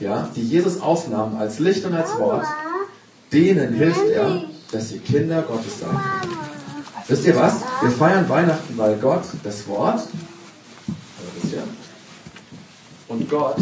ja, 0.00 0.28
die 0.34 0.42
Jesus 0.42 0.80
aufnahmen 0.80 1.36
als 1.36 1.58
Licht 1.58 1.84
und 1.84 1.94
als 1.94 2.16
Wort, 2.18 2.44
denen 3.32 3.74
hilft 3.74 4.06
er, 4.06 4.44
dass 4.72 4.90
sie 4.90 4.98
Kinder 4.98 5.42
Gottes 5.42 5.80
sein 5.80 5.90
können. 5.90 6.36
Wisst 7.06 7.26
ihr 7.26 7.36
was? 7.36 7.54
Wir 7.80 7.90
feiern 7.90 8.28
Weihnachten, 8.28 8.76
weil 8.76 8.96
Gott 8.96 9.22
das 9.42 9.66
Wort, 9.66 10.00
und 13.08 13.28
Gott 13.28 13.56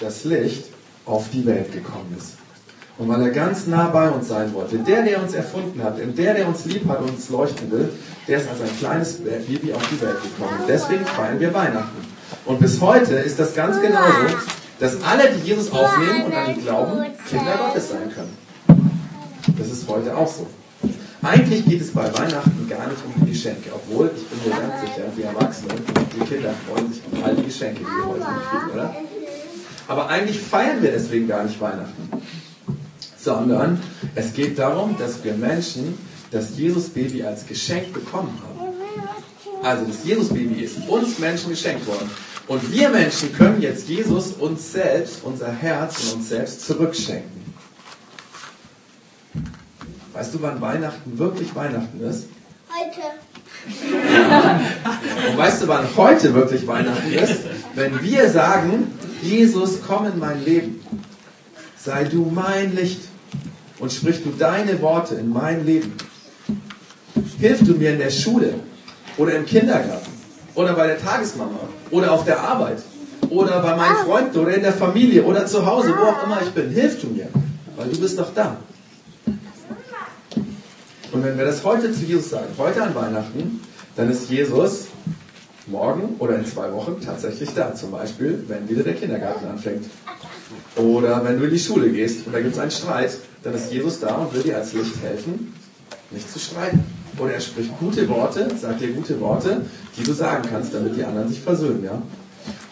das 0.00 0.24
Licht 0.24 0.64
auf 1.06 1.30
die 1.32 1.46
Welt 1.46 1.72
gekommen 1.72 2.14
ist. 2.18 2.34
Und 2.98 3.08
weil 3.08 3.22
er 3.22 3.30
ganz 3.30 3.66
nah 3.66 3.88
bei 3.88 4.10
uns 4.10 4.28
sein 4.28 4.52
wollte. 4.52 4.78
Der, 4.78 5.02
der 5.02 5.22
uns 5.22 5.32
erfunden 5.32 5.82
hat, 5.82 5.96
der, 5.98 6.34
der 6.34 6.46
uns 6.46 6.64
lieb 6.66 6.86
hat 6.88 7.00
und 7.00 7.10
uns 7.10 7.30
leuchten 7.30 7.70
will, 7.70 7.90
der 8.28 8.38
ist 8.38 8.48
als 8.48 8.60
ein 8.60 8.78
kleines 8.78 9.14
Baby 9.14 9.72
auf 9.72 9.82
die 9.88 10.00
Welt 10.00 10.18
gekommen. 10.22 10.58
Deswegen 10.68 11.04
feiern 11.06 11.40
wir 11.40 11.54
Weihnachten. 11.54 12.06
Und 12.44 12.60
bis 12.60 12.80
heute 12.80 13.14
ist 13.14 13.38
das 13.38 13.54
ganz 13.54 13.80
genauso, 13.80 14.36
dass 14.78 15.02
alle, 15.02 15.32
die 15.32 15.48
Jesus 15.48 15.70
aufnehmen 15.72 16.24
und 16.24 16.34
an 16.34 16.50
ihn 16.50 16.62
glauben, 16.62 17.06
Kinder 17.28 17.56
Gottes 17.56 17.88
sein 17.88 18.12
können. 18.14 18.36
Das 19.58 19.70
ist 19.70 19.88
heute 19.88 20.16
auch 20.16 20.32
so. 20.32 20.46
Eigentlich 21.22 21.64
geht 21.64 21.80
es 21.80 21.92
bei 21.92 22.12
Weihnachten 22.12 22.66
gar 22.68 22.88
nicht 22.88 22.98
um 23.04 23.24
die 23.24 23.30
Geschenke, 23.30 23.70
obwohl 23.72 24.10
ich 24.16 24.26
bin 24.26 24.50
mir 24.50 24.58
ganz 24.58 24.80
sicher, 24.80 25.04
die 25.16 25.22
Erwachsenen 25.22 25.78
die 26.14 26.24
Kinder 26.26 26.52
freuen 26.68 26.92
sich 26.92 27.02
auf 27.12 27.24
all 27.24 27.36
die 27.36 27.44
Geschenke, 27.44 27.80
die 27.80 27.86
wir 27.86 28.06
heute 28.06 28.24
kriegen, 28.50 28.70
oder? 28.72 28.96
Aber 29.88 30.08
eigentlich 30.08 30.40
feiern 30.40 30.82
wir 30.82 30.90
deswegen 30.90 31.28
gar 31.28 31.44
nicht 31.44 31.60
Weihnachten, 31.60 32.22
sondern 33.18 33.80
es 34.14 34.32
geht 34.32 34.58
darum, 34.58 34.96
dass 34.98 35.22
wir 35.22 35.34
Menschen 35.34 35.98
das 36.30 36.56
Jesus-Baby 36.56 37.22
als 37.22 37.46
Geschenk 37.46 37.92
bekommen 37.92 38.36
haben. 38.42 38.72
Also 39.62 39.84
das 39.84 40.04
Jesus-Baby 40.04 40.62
ist 40.62 40.76
uns 40.88 41.18
Menschen 41.18 41.50
geschenkt 41.50 41.86
worden. 41.86 42.10
Und 42.48 42.72
wir 42.72 42.88
Menschen 42.88 43.32
können 43.32 43.62
jetzt 43.62 43.88
Jesus 43.88 44.32
uns 44.32 44.72
selbst, 44.72 45.22
unser 45.22 45.52
Herz 45.52 46.02
und 46.04 46.18
uns 46.18 46.28
selbst 46.30 46.66
zurückschenken. 46.66 47.41
Weißt 50.12 50.34
du, 50.34 50.42
wann 50.42 50.60
Weihnachten 50.60 51.18
wirklich 51.18 51.54
Weihnachten 51.54 52.00
ist? 52.02 52.26
Heute. 52.68 53.00
Und 55.30 55.38
weißt 55.38 55.62
du, 55.62 55.68
wann 55.68 55.86
heute 55.96 56.34
wirklich 56.34 56.66
Weihnachten 56.66 57.12
ist? 57.12 57.40
Wenn 57.74 58.02
wir 58.02 58.28
sagen, 58.28 58.92
Jesus, 59.22 59.78
komm 59.86 60.06
in 60.06 60.18
mein 60.18 60.44
Leben. 60.44 60.84
Sei 61.78 62.04
du 62.04 62.30
mein 62.32 62.74
Licht 62.74 63.00
und 63.78 63.92
sprich 63.92 64.22
du 64.22 64.30
deine 64.30 64.80
Worte 64.82 65.14
in 65.14 65.32
mein 65.32 65.64
Leben. 65.64 65.94
Hilf 67.38 67.60
du 67.60 67.74
mir 67.74 67.92
in 67.92 67.98
der 67.98 68.10
Schule 68.10 68.54
oder 69.16 69.34
im 69.34 69.46
Kindergarten 69.46 70.12
oder 70.54 70.74
bei 70.74 70.86
der 70.88 71.00
Tagesmama 71.00 71.58
oder 71.90 72.12
auf 72.12 72.24
der 72.24 72.38
Arbeit 72.40 72.82
oder 73.30 73.60
bei 73.60 73.76
meinen 73.76 73.96
Freunden 74.04 74.38
oder 74.38 74.54
in 74.54 74.62
der 74.62 74.72
Familie 74.72 75.24
oder 75.24 75.46
zu 75.46 75.64
Hause, 75.64 75.94
wo 75.98 76.04
auch 76.04 76.24
immer 76.24 76.40
ich 76.42 76.50
bin. 76.50 76.70
Hilf 76.70 77.00
du 77.00 77.08
mir, 77.08 77.28
weil 77.76 77.88
du 77.88 77.98
bist 77.98 78.18
doch 78.18 78.32
da. 78.34 78.56
Und 81.12 81.24
wenn 81.24 81.36
wir 81.36 81.44
das 81.44 81.62
heute 81.62 81.92
zu 81.92 82.04
Jesus 82.04 82.30
sagen, 82.30 82.46
heute 82.56 82.82
an 82.82 82.94
Weihnachten, 82.94 83.60
dann 83.96 84.10
ist 84.10 84.30
Jesus 84.30 84.86
morgen 85.66 86.16
oder 86.18 86.36
in 86.36 86.46
zwei 86.46 86.72
Wochen 86.72 87.00
tatsächlich 87.04 87.50
da. 87.54 87.74
Zum 87.74 87.90
Beispiel, 87.90 88.44
wenn 88.48 88.68
wieder 88.68 88.82
der 88.82 88.94
Kindergarten 88.94 89.46
anfängt. 89.46 89.84
Oder 90.76 91.22
wenn 91.24 91.38
du 91.38 91.44
in 91.44 91.50
die 91.50 91.58
Schule 91.58 91.90
gehst 91.90 92.26
und 92.26 92.32
da 92.34 92.40
gibt 92.40 92.54
es 92.54 92.58
einen 92.58 92.70
Streit, 92.70 93.12
dann 93.42 93.54
ist 93.54 93.70
Jesus 93.70 94.00
da 94.00 94.14
und 94.16 94.34
will 94.34 94.42
dir 94.42 94.56
als 94.56 94.72
Licht 94.72 95.02
helfen, 95.02 95.54
nicht 96.10 96.30
zu 96.30 96.38
streiten. 96.38 96.84
Oder 97.18 97.34
er 97.34 97.40
spricht 97.40 97.78
gute 97.78 98.08
Worte, 98.08 98.50
sagt 98.56 98.80
dir 98.80 98.92
gute 98.92 99.20
Worte, 99.20 99.62
die 99.98 100.02
du 100.02 100.12
sagen 100.12 100.48
kannst, 100.50 100.72
damit 100.72 100.96
die 100.96 101.04
anderen 101.04 101.28
sich 101.28 101.40
versöhnen. 101.40 101.84
Ja? 101.84 102.00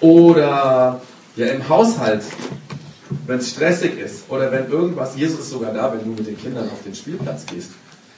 Oder 0.01 1.01
ja, 1.37 1.47
im 1.47 1.69
Haushalt, 1.69 2.23
wenn 3.27 3.39
es 3.39 3.51
stressig 3.51 3.99
ist 3.99 4.25
oder 4.31 4.51
wenn 4.51 4.71
irgendwas, 4.71 5.17
Jesus 5.17 5.41
ist 5.41 5.51
sogar 5.51 5.75
da, 5.75 5.93
wenn 5.93 6.05
du 6.05 6.11
mit 6.11 6.27
den 6.27 6.39
Kindern 6.39 6.69
auf 6.71 6.83
den 6.85 6.95
Spielplatz 6.95 7.45
gehst. 7.47 7.73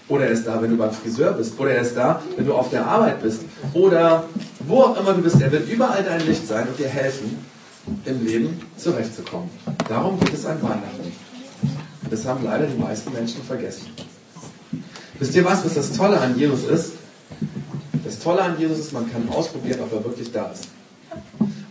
Oder 0.09 0.27
er 0.27 0.33
ist 0.33 0.47
da, 0.47 0.61
wenn 0.61 0.71
du 0.71 0.77
beim 0.77 0.93
Friseur 0.93 1.33
bist. 1.33 1.59
Oder 1.59 1.73
er 1.73 1.83
ist 1.83 1.97
da, 1.97 2.23
wenn 2.37 2.47
du 2.47 2.55
auf 2.55 2.71
der 2.71 2.87
Arbeit 2.87 3.23
bist. 3.23 3.43
Oder 3.73 4.25
wo 4.61 4.83
auch 4.83 5.01
immer 5.01 5.15
du 5.15 5.23
bist. 5.23 5.41
Er 5.41 5.53
wird 5.53 5.69
überall 5.69 6.03
dein 6.03 6.27
Licht 6.27 6.47
sein 6.47 6.67
und 6.69 6.79
dir 6.79 6.89
helfen, 6.89 7.45
im 8.05 8.25
Leben 8.25 8.61
zurechtzukommen. 8.77 9.51
Darum 9.89 10.19
geht 10.21 10.35
es 10.35 10.47
an 10.47 10.63
Weihnachten. 10.63 11.13
Das 12.11 12.27
haben 12.27 12.45
leider 12.45 12.67
die 12.67 12.79
meisten 12.79 13.13
Menschen 13.13 13.43
vergessen. 13.43 13.87
Wisst 15.19 15.35
ihr 15.35 15.45
was, 15.45 15.65
was 15.65 15.75
das 15.75 15.93
Tolle 15.93 16.21
an 16.21 16.37
Jesus 16.39 16.65
ist? 16.65 16.93
Das 18.05 18.19
Tolle 18.19 18.43
an 18.43 18.59
Jesus 18.59 18.79
ist, 18.79 18.93
man 18.93 19.11
kann 19.11 19.29
ausprobieren, 19.31 19.81
ob 19.83 19.93
er 19.93 20.05
wirklich 20.05 20.31
da 20.33 20.51
ist. 20.51 20.69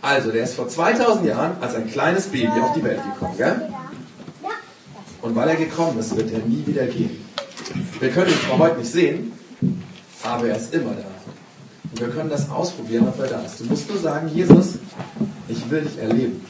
Also, 0.01 0.31
der 0.31 0.45
ist 0.45 0.55
vor 0.55 0.67
2000 0.67 1.27
Jahren 1.27 1.51
als 1.61 1.75
ein 1.75 1.88
kleines 1.88 2.27
Baby 2.27 2.59
auf 2.59 2.73
die 2.73 2.83
Welt 2.83 3.01
gekommen, 3.03 3.38
gell? 3.38 3.69
Und 5.21 5.35
weil 5.35 5.50
er 5.50 5.55
gekommen 5.55 6.00
ist, 6.00 6.15
wird 6.15 6.31
er 6.33 6.39
nie 6.39 6.65
wieder 6.65 6.88
gehen. 6.88 7.20
Wir 8.01 8.10
können 8.10 8.31
ihn 8.31 8.39
zwar 8.48 8.58
heute 8.58 8.79
nicht 8.79 8.91
sehen, 8.91 9.31
aber 10.24 10.48
er 10.48 10.58
ist 10.58 10.74
immer 10.74 10.89
da. 10.89 11.05
Und 11.91 12.00
wir 12.00 12.08
können 12.10 12.31
das 12.31 12.50
ausprobieren, 12.50 13.08
ob 13.08 13.20
er 13.20 13.27
da 13.27 13.41
ist. 13.43 13.60
Du 13.60 13.65
musst 13.65 13.88
nur 13.88 14.00
sagen, 14.00 14.27
Jesus, 14.34 14.79
ich 15.48 15.70
will 15.70 15.81
dich 15.81 16.00
erleben. 16.00 16.43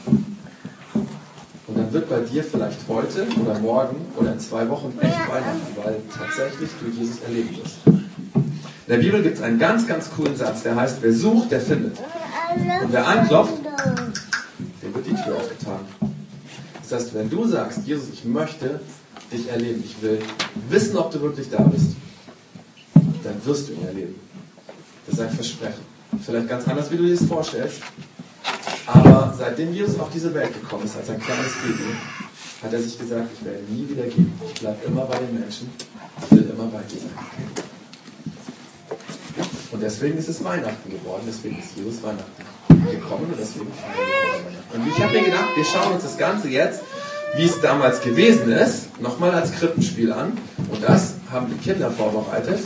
Und 1.66 1.76
dann 1.76 1.92
wird 1.92 2.08
bei 2.08 2.20
dir 2.20 2.42
vielleicht 2.42 2.78
heute 2.88 3.26
oder 3.38 3.58
morgen 3.58 3.96
oder 4.16 4.32
in 4.32 4.40
zwei 4.40 4.66
Wochen 4.70 4.94
echt 5.02 5.12
Weihnachten, 5.28 5.76
weil 5.76 5.96
tatsächlich 6.16 6.70
du 6.80 6.98
Jesus 6.98 7.20
erleben 7.20 7.50
wirst. 7.58 7.76
In 7.86 8.88
der 8.88 8.96
Bibel 8.96 9.22
gibt 9.22 9.36
es 9.36 9.42
einen 9.42 9.58
ganz, 9.58 9.86
ganz 9.86 10.10
coolen 10.10 10.34
Satz, 10.34 10.62
der 10.62 10.74
heißt, 10.74 11.02
wer 11.02 11.12
sucht, 11.12 11.50
der 11.50 11.60
findet. 11.60 11.98
Und 11.98 12.92
wer 12.92 13.06
anklopft, 13.06 13.58
dem 14.82 14.94
wird 14.94 15.06
die 15.06 15.22
Tür 15.22 15.36
aufgetan. 15.36 15.80
Das 16.80 16.92
heißt, 16.98 17.14
wenn 17.14 17.28
du 17.28 17.46
sagst, 17.46 17.80
Jesus, 17.84 18.08
ich 18.10 18.24
möchte 18.24 18.80
dich 19.32 19.48
erleben, 19.48 19.82
ich 19.84 20.00
will 20.02 20.18
wissen, 20.68 20.96
ob 20.96 21.10
du 21.10 21.20
wirklich 21.20 21.48
da 21.50 21.62
bist, 21.62 21.96
dann 22.94 23.44
wirst 23.44 23.68
du 23.68 23.72
ihn 23.72 23.86
erleben. 23.86 24.14
Das 25.06 25.14
ist 25.14 25.20
ein 25.20 25.30
Versprechen. 25.30 25.92
Vielleicht 26.24 26.48
ganz 26.48 26.68
anders, 26.68 26.90
wie 26.90 26.96
du 26.96 27.04
dir 27.04 27.16
das 27.16 27.26
vorstellst. 27.26 27.80
Aber 28.86 29.34
seitdem 29.36 29.72
Jesus 29.72 29.98
auf 29.98 30.10
diese 30.10 30.32
Welt 30.34 30.52
gekommen 30.52 30.84
ist, 30.84 30.96
als 30.96 31.08
ein 31.10 31.20
kleines 31.20 31.52
Baby, 31.62 31.96
hat 32.62 32.72
er 32.72 32.80
sich 32.80 32.98
gesagt, 32.98 33.28
ich 33.38 33.44
werde 33.44 33.62
nie 33.68 33.88
wieder 33.88 34.04
gehen. 34.04 34.32
Ich 34.46 34.60
bleibe 34.60 34.84
immer 34.86 35.04
bei 35.06 35.18
den 35.18 35.38
Menschen. 35.38 35.70
Ich 36.24 36.30
will 36.30 36.52
immer 36.54 36.66
bei 36.66 36.80
dir 36.82 37.00
sein. 37.00 37.10
Und 39.72 39.82
deswegen 39.82 40.18
ist 40.18 40.28
es 40.28 40.44
Weihnachten 40.44 40.90
geworden. 40.90 41.22
Deswegen 41.26 41.58
ist 41.58 41.76
Jesus 41.76 42.02
Weihnachten 42.02 42.30
gekommen 42.90 43.26
und 43.32 43.38
deswegen 43.38 43.66
Weihnachten. 43.66 44.74
Und 44.74 44.86
ich 44.86 45.02
habe 45.02 45.12
mir 45.12 45.24
gedacht, 45.24 45.48
wir 45.56 45.64
schauen 45.64 45.92
uns 45.94 46.02
das 46.02 46.18
Ganze 46.18 46.48
jetzt, 46.48 46.82
wie 47.36 47.44
es 47.44 47.60
damals 47.60 48.00
gewesen 48.00 48.50
ist, 48.52 49.00
nochmal 49.00 49.30
als 49.30 49.52
Krippenspiel 49.52 50.12
an. 50.12 50.32
Und 50.70 50.82
das 50.82 51.14
haben 51.30 51.46
die 51.48 51.58
Kinder 51.58 51.90
vorbereitet. 51.90 52.60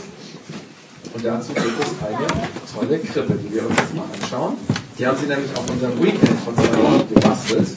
Und 1.13 1.25
dazu 1.25 1.53
gibt 1.53 1.65
es 1.79 1.95
eine 2.05 2.27
tolle 2.73 2.99
Krippe, 2.99 3.33
die 3.35 3.55
wir 3.55 3.65
uns 3.65 3.77
jetzt 3.79 3.95
mal 3.95 4.05
anschauen. 4.21 4.57
Die 4.99 5.07
haben 5.07 5.17
sie 5.17 5.27
nämlich 5.27 5.49
auf 5.55 5.69
unserem 5.69 6.03
Weekend 6.03 6.39
von 6.41 6.55
zwei 6.55 6.77
Wochen 6.83 7.13
gebastelt. 7.13 7.67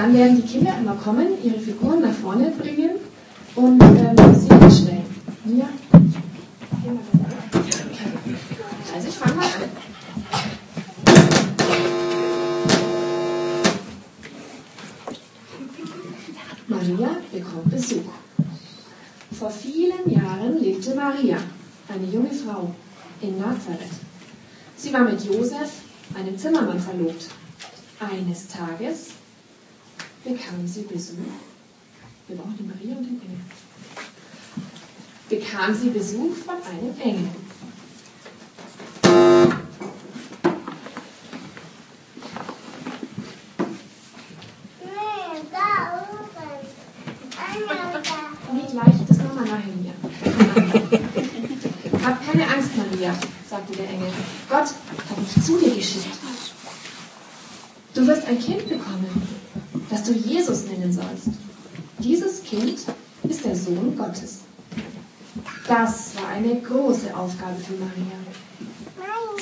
Dann 0.00 0.14
werden 0.14 0.36
die 0.36 0.48
Kinder 0.48 0.72
immer 0.78 0.94
kommen, 0.94 1.26
ihre 1.44 1.58
Figuren 1.58 2.00
nach 2.00 2.14
vorne 2.14 2.50
bringen 2.58 2.92
und 3.54 3.82
ähm, 3.82 4.16
sie 4.34 4.48
hinstellen. 4.48 5.04
Ja. 5.44 5.68
Also 8.94 9.08
ich 9.08 9.14
fange 9.14 9.34
mal 9.34 9.44
an. 9.44 9.50
Maria 16.66 17.16
bekommt 17.30 17.70
Besuch. 17.70 18.10
Vor 19.38 19.50
vielen 19.50 20.10
Jahren 20.10 20.62
lebte 20.62 20.94
Maria, 20.94 21.36
eine 21.88 22.06
junge 22.10 22.30
Frau, 22.30 22.74
in 23.20 23.38
Nazareth. 23.38 24.00
Sie 24.76 24.92
war 24.94 25.00
mit 25.00 25.22
Josef, 25.22 25.70
einem 26.14 26.38
Zimmermann, 26.38 26.80
verlobt. 26.80 27.28
Eines 28.00 28.48
Tages 28.48 29.08
bekam 30.24 30.66
sie 30.66 30.82
Besuch. 30.82 31.16
Wir 32.26 32.36
brauchen 32.36 32.56
die 32.58 32.64
Maria 32.64 32.96
und 32.96 33.04
den 33.04 33.20
Engel. 33.20 33.40
Bekam 35.28 35.74
sie 35.74 35.90
Besuch 35.90 36.34
von 36.34 36.56
einem 36.56 36.98
Engel. 36.98 37.30
gleich, 48.70 48.94
das 49.08 49.18
machen 49.18 49.36
wir 49.36 49.52
nachher 49.52 49.74
mir. 49.82 49.94
Hab 52.06 52.26
keine 52.26 52.46
Angst, 52.48 52.70
Maria, 52.76 53.14
sagte 53.48 53.76
der 53.76 53.88
Engel. 53.88 54.08
Gott 54.48 54.68
hat 54.68 55.18
mich 55.18 55.44
zu 55.44 55.58
dir 55.58 55.74
geschickt. 55.74 56.06
Du 57.94 58.06
wirst 58.06 58.26
ein 58.26 58.38
Kind 58.38 58.68
bekommen, 58.68 59.28
das 59.90 60.04
du 60.04 60.12
Jesus 60.12 60.66
nennen 60.66 60.92
sollst. 60.92 61.28
Dieses 61.98 62.42
Kind 62.44 62.78
ist 63.24 63.44
der 63.44 63.56
Sohn 63.56 63.96
Gottes. 63.96 64.40
Das 65.66 66.14
war 66.16 66.28
eine 66.28 66.60
große 66.60 67.09
Aufgabe 67.20 67.56
für 67.56 67.74
Maria. 67.74 68.16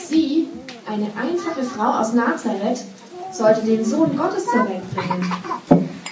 Sie, 0.08 0.48
eine 0.84 1.06
einfache 1.16 1.62
Frau 1.62 2.00
aus 2.00 2.12
Nazareth, 2.12 2.84
sollte 3.32 3.60
den 3.60 3.84
Sohn 3.84 4.16
Gottes 4.16 4.46
zur 4.46 4.68
Welt 4.68 4.82
bringen. 4.96 5.32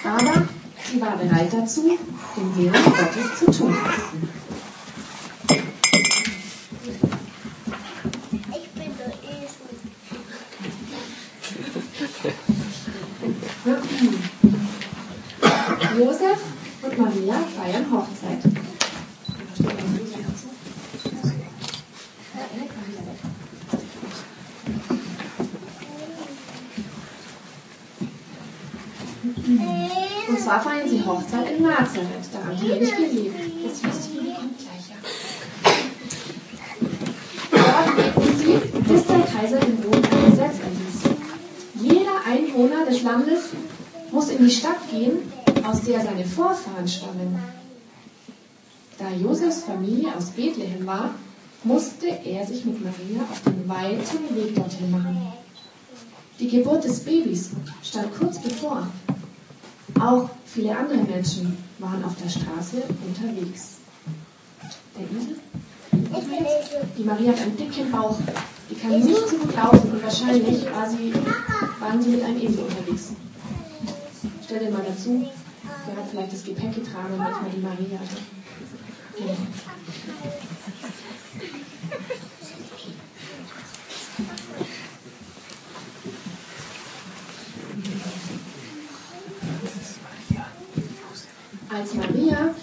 Aber 0.04 0.46
sie 0.84 1.00
war 1.00 1.16
bereit 1.16 1.52
dazu, 1.52 1.98
den 2.36 2.56
Willen 2.56 2.72
Gottes 2.72 3.38
zu 3.38 3.46
tun. 3.50 3.76
Ich 8.52 8.70
bin 8.70 8.92
der 8.96 9.12
Esel. 9.24 9.66
Josef 15.98 16.40
und 16.82 16.98
Maria 16.98 17.34
feiern 17.56 17.86
Hochzeit. 17.90 18.42
Und 30.28 30.40
zwar 30.40 30.60
feiern 30.60 30.88
sie 30.88 31.04
Hochzeit 31.04 31.50
in 31.50 31.62
Nazareth. 31.62 32.28
Da 32.32 32.38
haben 32.44 32.56
die 32.60 32.68
nämlich 32.68 32.96
gelebt. 32.96 33.36
Das 33.64 33.80
süße 33.80 34.08
Baby 34.10 34.34
kommt 34.34 34.58
gleich, 34.58 34.86
ja. 34.90 34.96
Dort 37.50 37.96
lebten 37.96 38.30
sie, 38.38 38.54
bis 38.80 39.02
der 39.06 39.20
Kaiser 39.20 39.60
in 39.62 39.74
Rom 39.84 39.94
ein 39.94 40.30
Gesetz 40.30 40.56
erließ. 40.60 40.98
Jeder 41.74 42.16
Einwohner 42.26 42.84
des 42.86 42.95
Landes 43.06 43.44
muss 44.10 44.30
in 44.30 44.44
die 44.44 44.50
Stadt 44.50 44.90
gehen, 44.90 45.32
aus 45.64 45.82
der 45.82 46.00
seine 46.00 46.24
Vorfahren 46.24 46.88
stammen. 46.88 47.38
Da 48.98 49.10
Josefs 49.10 49.62
Familie 49.62 50.08
aus 50.16 50.30
Bethlehem 50.30 50.84
war, 50.86 51.10
musste 51.62 52.06
er 52.08 52.44
sich 52.44 52.64
mit 52.64 52.82
Maria 52.82 53.22
auf 53.30 53.42
den 53.42 53.68
weiten 53.68 54.34
Weg 54.34 54.56
dorthin 54.56 54.90
machen. 54.90 55.32
Die 56.40 56.48
Geburt 56.48 56.84
des 56.84 57.00
Babys 57.00 57.50
stand 57.82 58.08
kurz 58.18 58.38
bevor. 58.40 58.88
Auch 60.00 60.28
viele 60.44 60.76
andere 60.76 60.98
Menschen 60.98 61.56
waren 61.78 62.04
auf 62.04 62.14
der 62.16 62.28
Straße 62.28 62.82
unterwegs. 63.06 63.76
Der 64.96 65.04
Esel? 65.16 65.36
Die 66.98 67.04
Maria 67.04 67.32
hat 67.32 67.40
einen 67.40 67.56
dicken 67.56 67.90
Bauch. 67.90 68.18
Die 68.68 68.74
kann 68.74 68.98
nicht 69.00 69.28
so 69.28 69.36
gut 69.36 69.54
laufen 69.54 69.92
und 69.92 70.02
wahrscheinlich 70.02 70.64
war 70.72 70.90
sie, 70.90 71.12
waren 71.86 72.02
sie 72.02 72.10
mit 72.10 72.24
einem 72.24 72.42
Esel 72.42 72.64
unterwegs. 72.64 73.12
Stell 74.44 74.58
dir 74.58 74.70
mal 74.72 74.82
dazu, 74.86 75.24
wer 75.86 75.96
hat 75.96 76.10
vielleicht 76.10 76.32
das 76.32 76.44
Gepäck 76.44 76.74
getragen 76.74 77.12
und 77.12 77.18
manchmal 77.18 77.50
die 77.50 77.60
Maria. 77.60 78.00
Ja. 79.18 79.34
Als 91.72 91.94
Maria 91.94 92.54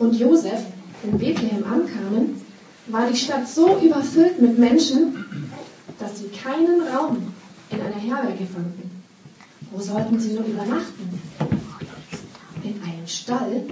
und 0.00 0.18
Josef 0.18 0.60
in 1.04 1.18
Bethlehem 1.18 1.64
ankamen, 1.64 2.40
war 2.88 3.08
die 3.08 3.16
Stadt 3.16 3.48
so 3.48 3.78
überfüllt 3.78 4.40
mit 4.40 4.58
Menschen, 4.58 5.24
dass 6.00 6.18
sie 6.18 6.28
keinen 6.28 6.82
Raum 6.88 7.32
in 7.72 7.80
einer 7.80 7.96
Herberge 7.96 8.46
fanden. 8.46 8.81
Wo 9.74 9.80
sollten 9.80 10.20
sie 10.20 10.34
nur 10.34 10.44
übernachten? 10.44 11.18
In 12.62 12.82
einem 12.82 13.06
Stall? 13.06 13.64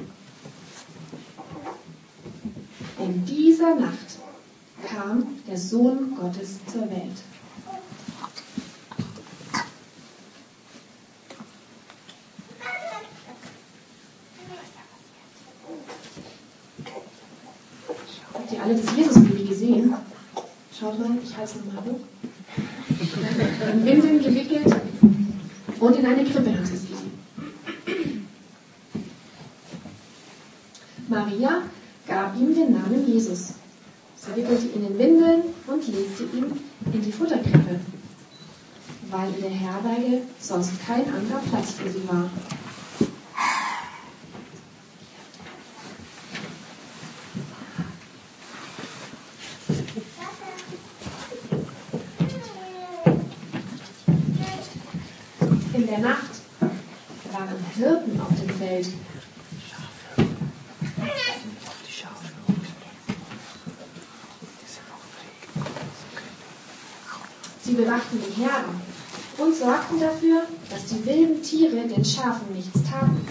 In 2.99 3.25
dieser 3.27 3.75
Nacht 3.75 4.19
kam 4.89 5.27
der 5.47 5.59
Sohn 5.59 6.17
Gottes 6.17 6.59
zur 6.73 6.91
Welt. 6.91 7.19
Habt 18.33 18.53
ihr 18.53 18.63
alle 18.63 18.75
das 18.75 18.97
Jesus-Baby 18.97 19.45
gesehen? 19.45 19.95
Schaut 20.79 20.99
mal, 20.99 21.11
ich 21.23 21.37
halte 21.37 21.59
es 21.59 21.65
nochmal 21.65 21.85
hoch. 21.85 22.01
In 23.71 23.85
Windeln 23.85 24.23
gewickelt 24.23 24.90
und 25.81 25.97
in 25.97 26.07
eine 26.07 26.25
Krippe 26.25 26.55
haben 26.55 26.65
sie 26.65 26.87
gelegt. 26.87 27.01
Maria 31.09 31.63
gab 32.07 32.37
ihm 32.37 32.55
den 32.55 32.73
Namen 32.73 33.05
Jesus. 33.07 33.55
Sie 34.17 34.37
wickelte 34.37 34.67
ihn 34.67 34.87
in 34.87 34.99
Windeln 34.99 35.43
und 35.67 35.87
legte 35.89 36.25
ihn 36.37 36.61
in 36.93 37.03
die 37.03 37.11
Futterkrippe, 37.11 37.81
weil 39.11 39.35
in 39.35 39.41
der 39.41 39.51
Herberge 39.51 40.23
sonst 40.39 40.73
kein 40.87 41.05
anderer 41.13 41.41
Platz 41.51 41.73
für 41.73 41.91
sie 41.91 42.07
war. 42.07 42.31
In 55.73 55.87
der 55.87 55.99
Nacht 55.99 56.31
waren 57.33 57.65
Hirten 57.75 58.21
auf 58.21 58.29
dem 58.39 58.51
Feld. 58.51 58.89
Sie 67.71 67.77
bewachten 67.77 68.19
die 68.21 68.43
Herden 68.43 68.81
und 69.39 69.55
sorgten 69.55 70.01
dafür, 70.01 70.43
dass 70.69 70.87
die 70.87 71.07
wilden 71.07 71.41
Tiere 71.41 71.87
den 71.87 72.05
Schafen 72.05 72.53
nichts 72.53 72.81
taten. 72.83 73.25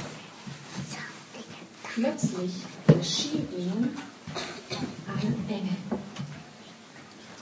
Plötzlich 1.93 2.53
erschien 2.87 3.45
ihnen 3.57 3.97
ein 5.07 5.45
Engel. 5.49 5.75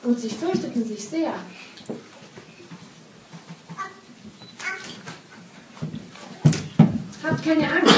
Und 0.05 0.19
sie 0.19 0.29
fürchteten 0.29 0.83
sich 0.87 1.07
sehr. 1.07 1.35
Habt 7.23 7.43
keine 7.43 7.71
Angst. 7.73 7.95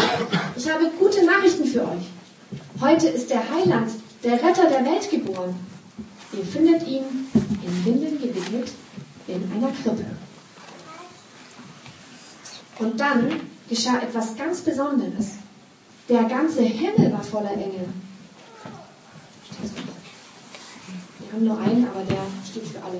Ich 0.58 0.70
habe 0.70 0.92
gute 1.00 1.26
Nachrichten 1.26 1.64
für 1.64 1.84
euch. 1.84 2.04
Heute 2.82 3.08
ist 3.08 3.30
der 3.30 3.50
Heiland, 3.50 3.92
der 4.26 4.34
Retter 4.34 4.68
der 4.70 4.84
Welt 4.84 5.10
geboren. 5.10 5.56
Ihr 6.34 6.44
findet 6.44 6.86
ihn 6.86 7.06
in 7.34 7.86
Windeln 7.86 8.20
gewickelt 8.20 8.74
einer 9.52 9.72
Krippe. 9.72 10.06
Und 12.80 13.00
dann 13.00 13.42
geschah 13.68 14.00
etwas 14.00 14.36
ganz 14.36 14.62
Besonderes. 14.62 15.32
Der 16.08 16.24
ganze 16.24 16.62
Himmel 16.64 17.12
war 17.12 17.24
voller 17.24 17.52
Engel. 17.52 17.88
Wir 21.20 21.34
haben 21.34 21.46
nur 21.46 21.60
einen, 21.60 21.88
aber 21.88 22.04
der 22.04 22.24
steht 22.50 22.68
für 22.68 22.82
alle. 22.82 23.00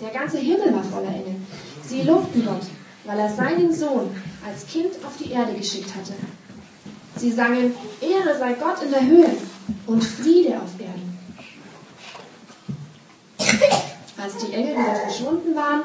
Der 0.00 0.10
ganze 0.10 0.38
Himmel 0.38 0.72
war 0.72 0.84
voller 0.84 1.08
Engel. 1.08 1.36
Sie 1.84 2.02
lobten 2.02 2.44
Gott, 2.44 2.62
weil 3.04 3.18
er 3.18 3.34
seinen 3.34 3.74
Sohn 3.74 4.10
als 4.46 4.66
Kind 4.66 4.92
auf 5.04 5.16
die 5.18 5.32
Erde 5.32 5.54
geschickt 5.54 5.94
hatte. 5.94 6.14
Sie 7.16 7.32
sangen, 7.32 7.74
Ehre 8.00 8.38
sei 8.38 8.52
Gott 8.54 8.82
in 8.82 8.90
der 8.90 9.04
Höhe 9.04 9.36
und 9.86 10.04
Friede 10.04 10.56
auf 10.60 10.78
Erden. 10.78 11.07
Als 14.16 14.36
die 14.38 14.52
Engel 14.52 14.74
wieder 14.74 14.94
verschwunden 14.94 15.54
waren, 15.54 15.82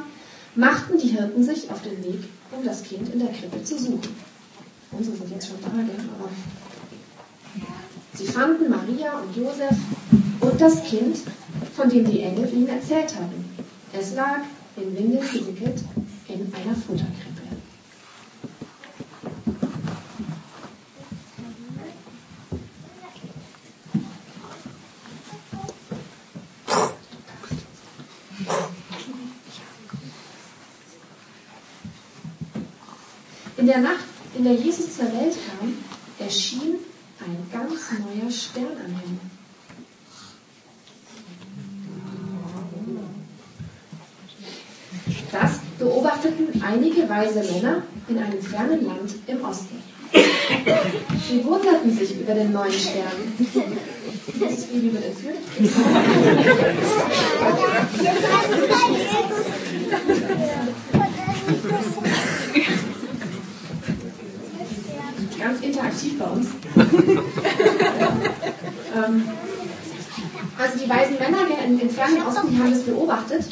machten 0.55 0.97
die 0.97 1.09
Hirten 1.09 1.43
sich 1.43 1.69
auf 1.69 1.81
den 1.81 2.03
Weg, 2.03 2.23
um 2.51 2.63
das 2.63 2.83
Kind 2.83 3.13
in 3.13 3.19
der 3.19 3.29
Krippe 3.29 3.63
zu 3.63 3.77
suchen. 3.77 4.15
Unsere 4.91 5.15
sind 5.17 5.31
jetzt 5.31 5.47
schon 5.47 5.62
da, 5.62 5.69
aber 5.69 6.29
sie 8.13 8.25
fanden 8.25 8.69
Maria 8.69 9.19
und 9.19 9.36
Josef 9.36 9.75
und 10.39 10.62
das 10.62 10.83
Kind, 10.83 11.17
von 11.75 11.89
dem 11.89 12.09
die 12.09 12.21
Engel 12.21 12.51
ihnen 12.53 12.69
erzählt 12.69 13.15
hatten. 13.15 13.45
Es 13.91 14.13
lag 14.15 14.41
in 14.75 14.95
Windeln 14.95 15.27
gewickelt 15.31 15.83
in 16.27 16.51
einer 16.53 16.75
Futterkrippe. 16.75 17.22
In 33.63 33.67
der 33.67 33.80
Nacht, 33.80 34.04
in 34.36 34.43
der 34.43 34.56
Jesus 34.56 34.97
zur 34.97 35.06
Welt 35.06 35.38
kam, 35.47 35.73
erschien 36.19 36.76
ein 37.21 37.38
ganz 37.49 37.91
neuer 37.91 38.30
Stern 38.30 38.76
am 38.76 38.99
Himmel. 38.99 39.21
Das 45.32 45.60
beobachteten 45.80 46.62
einige 46.62 47.08
weise 47.08 47.41
Männer 47.54 47.84
in 48.10 48.17
einem 48.17 48.41
fernen 48.41 48.86
Land 48.86 49.13
im 49.28 49.45
Osten. 49.45 49.82
Sie 51.30 51.45
wunderten 51.45 51.97
sich 51.97 52.19
über 52.19 52.34
den 52.34 52.52
neuen 52.52 52.73
Stern. 52.73 53.15
Das 54.41 54.52
ist 54.52 54.73
wie 54.73 54.89
über 54.89 54.99
den 54.99 55.15
Führer. 55.15 55.38
Interaktiv 66.13 66.19
bei 66.19 66.26
uns. 66.26 66.47
ähm, 68.95 69.28
also 70.58 70.78
die 70.78 70.89
weisen 70.89 71.17
Männer 71.17 71.47
im, 71.65 71.80
im 71.80 71.89
fernen 71.89 72.21
Osten, 72.26 72.52
die 72.52 72.58
haben 72.58 72.71
das 72.71 72.84
beobachtet 72.84 73.45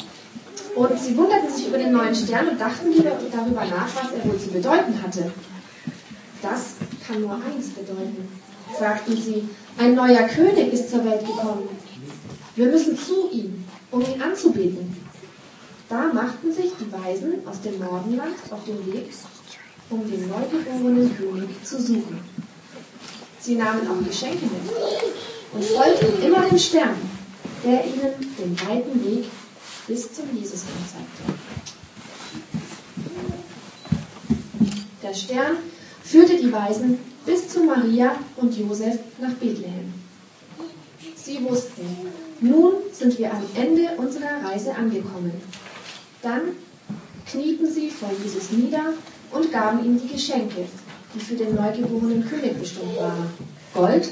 und 0.76 1.00
sie 1.00 1.18
wunderten 1.18 1.50
sich 1.50 1.68
über 1.68 1.78
den 1.78 1.92
neuen 1.92 2.16
Stern 2.16 2.48
und 2.50 2.62
dachten 2.62 2.88
darüber 3.32 3.66
nach, 3.66 3.88
was 3.96 4.12
er 4.12 4.26
wohl 4.26 4.40
zu 4.40 4.50
bedeuten 4.50 5.02
hatte. 5.02 5.32
Das 6.42 6.76
kann 7.06 7.22
nur 7.22 7.34
eins 7.34 7.70
bedeuten, 7.70 8.28
sagten 8.78 9.16
sie. 9.16 9.48
Ein 9.78 9.96
neuer 9.96 10.28
König 10.28 10.74
ist 10.74 10.90
zur 10.90 11.06
Welt 11.06 11.22
gekommen. 11.22 11.70
Wir 12.56 12.68
müssen 12.68 12.98
zu 12.98 13.30
ihm, 13.32 13.64
um 13.92 14.02
ihn 14.02 14.22
anzubeten. 14.22 14.98
Da 15.90 16.12
machten 16.14 16.54
sich 16.54 16.72
die 16.80 16.92
Weisen 16.92 17.46
aus 17.46 17.62
dem 17.62 17.80
Morgenland 17.80 18.36
auf 18.50 18.64
den 18.66 18.94
Weg, 18.94 19.12
um 19.90 20.10
den 20.10 20.30
neugeborenen 20.30 21.18
König 21.18 21.50
zu 21.64 21.82
suchen. 21.82 22.20
Sie 23.42 23.56
nahmen 23.56 23.88
auch 23.88 24.08
Geschenke 24.08 24.46
mit 24.46 24.72
und 25.54 25.64
folgten 25.66 26.24
immer 26.24 26.48
dem 26.48 26.58
Stern, 26.58 26.96
der 27.64 27.86
ihnen 27.86 28.14
den 28.38 28.60
weiten 28.68 29.04
Weg 29.04 29.26
bis 29.88 30.14
zum 30.14 30.26
Jesus 30.38 30.62
zeigte. 30.62 31.34
Der 35.02 35.14
Stern 35.14 35.58
führte 36.04 36.38
die 36.38 36.52
Weisen 36.52 37.00
bis 37.26 37.50
zu 37.50 37.64
Maria 37.64 38.16
und 38.38 38.56
Josef 38.56 39.00
nach 39.20 39.34
Bethlehem. 39.34 39.94
Sie 41.16 41.44
wussten, 41.44 41.86
nun 42.42 42.74
sind 42.92 43.18
wir 43.18 43.32
am 43.32 43.44
Ende 43.56 43.90
unserer 43.98 44.44
Reise 44.44 44.76
angekommen. 44.76 45.34
Dann 46.22 46.42
knieten 47.30 47.72
sie 47.72 47.90
vor 47.90 48.12
Jesus 48.24 48.52
nieder 48.52 48.94
und 49.32 49.52
gaben 49.52 49.84
ihm 49.84 50.00
die 50.00 50.14
Geschenke, 50.14 50.68
die 51.14 51.20
für 51.20 51.36
den 51.36 51.56
neugeborenen 51.56 52.28
König 52.28 52.58
bestimmt 52.60 52.98
waren. 52.98 53.30
Gold, 53.74 54.12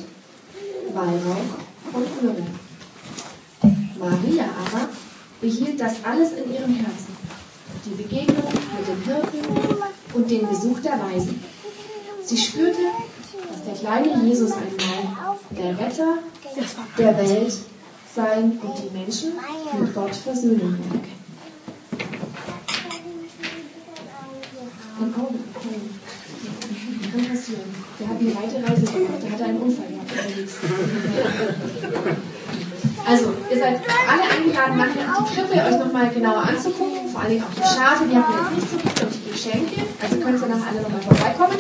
Weihrauch 0.94 1.94
und 1.94 2.24
Myrrhe. 2.24 2.46
Maria 4.00 4.44
aber 4.44 4.90
behielt 5.42 5.80
das 5.80 6.04
alles 6.04 6.32
in 6.34 6.54
ihrem 6.54 6.74
Herzen. 6.76 7.16
Die 7.86 8.02
Begegnung 8.02 8.52
mit 8.78 8.88
dem 8.88 9.04
Hirten 9.04 9.40
und 10.14 10.30
den 10.30 10.48
Besuch 10.48 10.80
der 10.80 11.00
Weisen. 11.00 11.44
Sie 12.24 12.38
spürte, 12.38 12.82
dass 13.48 13.64
der 13.64 13.74
kleine 13.76 14.26
Jesus 14.26 14.52
einmal 14.52 15.38
der 15.52 15.80
Retter 15.80 16.18
der 16.98 17.18
Welt 17.18 17.54
sein 18.16 18.60
und 18.62 18.74
die 18.78 18.98
Menschen 18.98 19.34
mit 19.80 19.94
Gott 19.94 20.16
versöhnen 20.16 20.78
würde. 20.78 21.00
Ein 25.02 25.16
Auge. 25.16 25.40
Kann 27.50 27.58
passieren. 27.58 27.70
Der 28.00 28.08
hat 28.08 28.20
eine 28.20 28.30
weite 28.36 28.58
Reise 28.64 28.86
gemacht. 28.86 29.22
Der 29.24 29.32
hatte 29.32 29.44
einen 29.46 29.58
Unfall 29.60 29.88
gehabt 29.88 30.12
unterwegs. 30.12 30.54
Also, 33.06 33.34
ihr 33.50 33.58
seid 33.58 33.82
alle 34.08 34.24
eingeladen, 34.24 34.78
nachher 34.78 35.06
die 35.20 35.34
Krippe 35.34 35.54
euch 35.66 35.80
nochmal 35.80 36.10
genauer 36.10 36.44
anzugucken, 36.44 37.10
vor 37.10 37.22
allem 37.22 37.42
auch 37.42 37.54
die 37.56 37.62
Schafe, 37.62 38.06
die 38.06 38.16
habt 38.16 38.30
ihr 38.30 38.40
jetzt 38.40 38.54
nicht 38.56 38.70
so 38.70 38.78
gut 38.78 39.02
und 39.02 39.14
die 39.16 39.32
Geschenke. 39.32 39.82
Also 40.02 40.16
könnt 40.18 40.42
ihr 40.42 40.48
dann 40.48 40.62
alle 40.62 40.82
nochmal 40.82 41.02
vorbeikommen. 41.02 41.58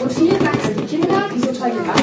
Und 0.00 0.12
vielen 0.12 0.44
Dank 0.44 0.64
an 0.64 0.76
die 0.76 0.84
Kinder, 0.84 1.28
die 1.34 1.40
so 1.40 1.52
toll 1.52 1.70
gebaut 1.70 2.02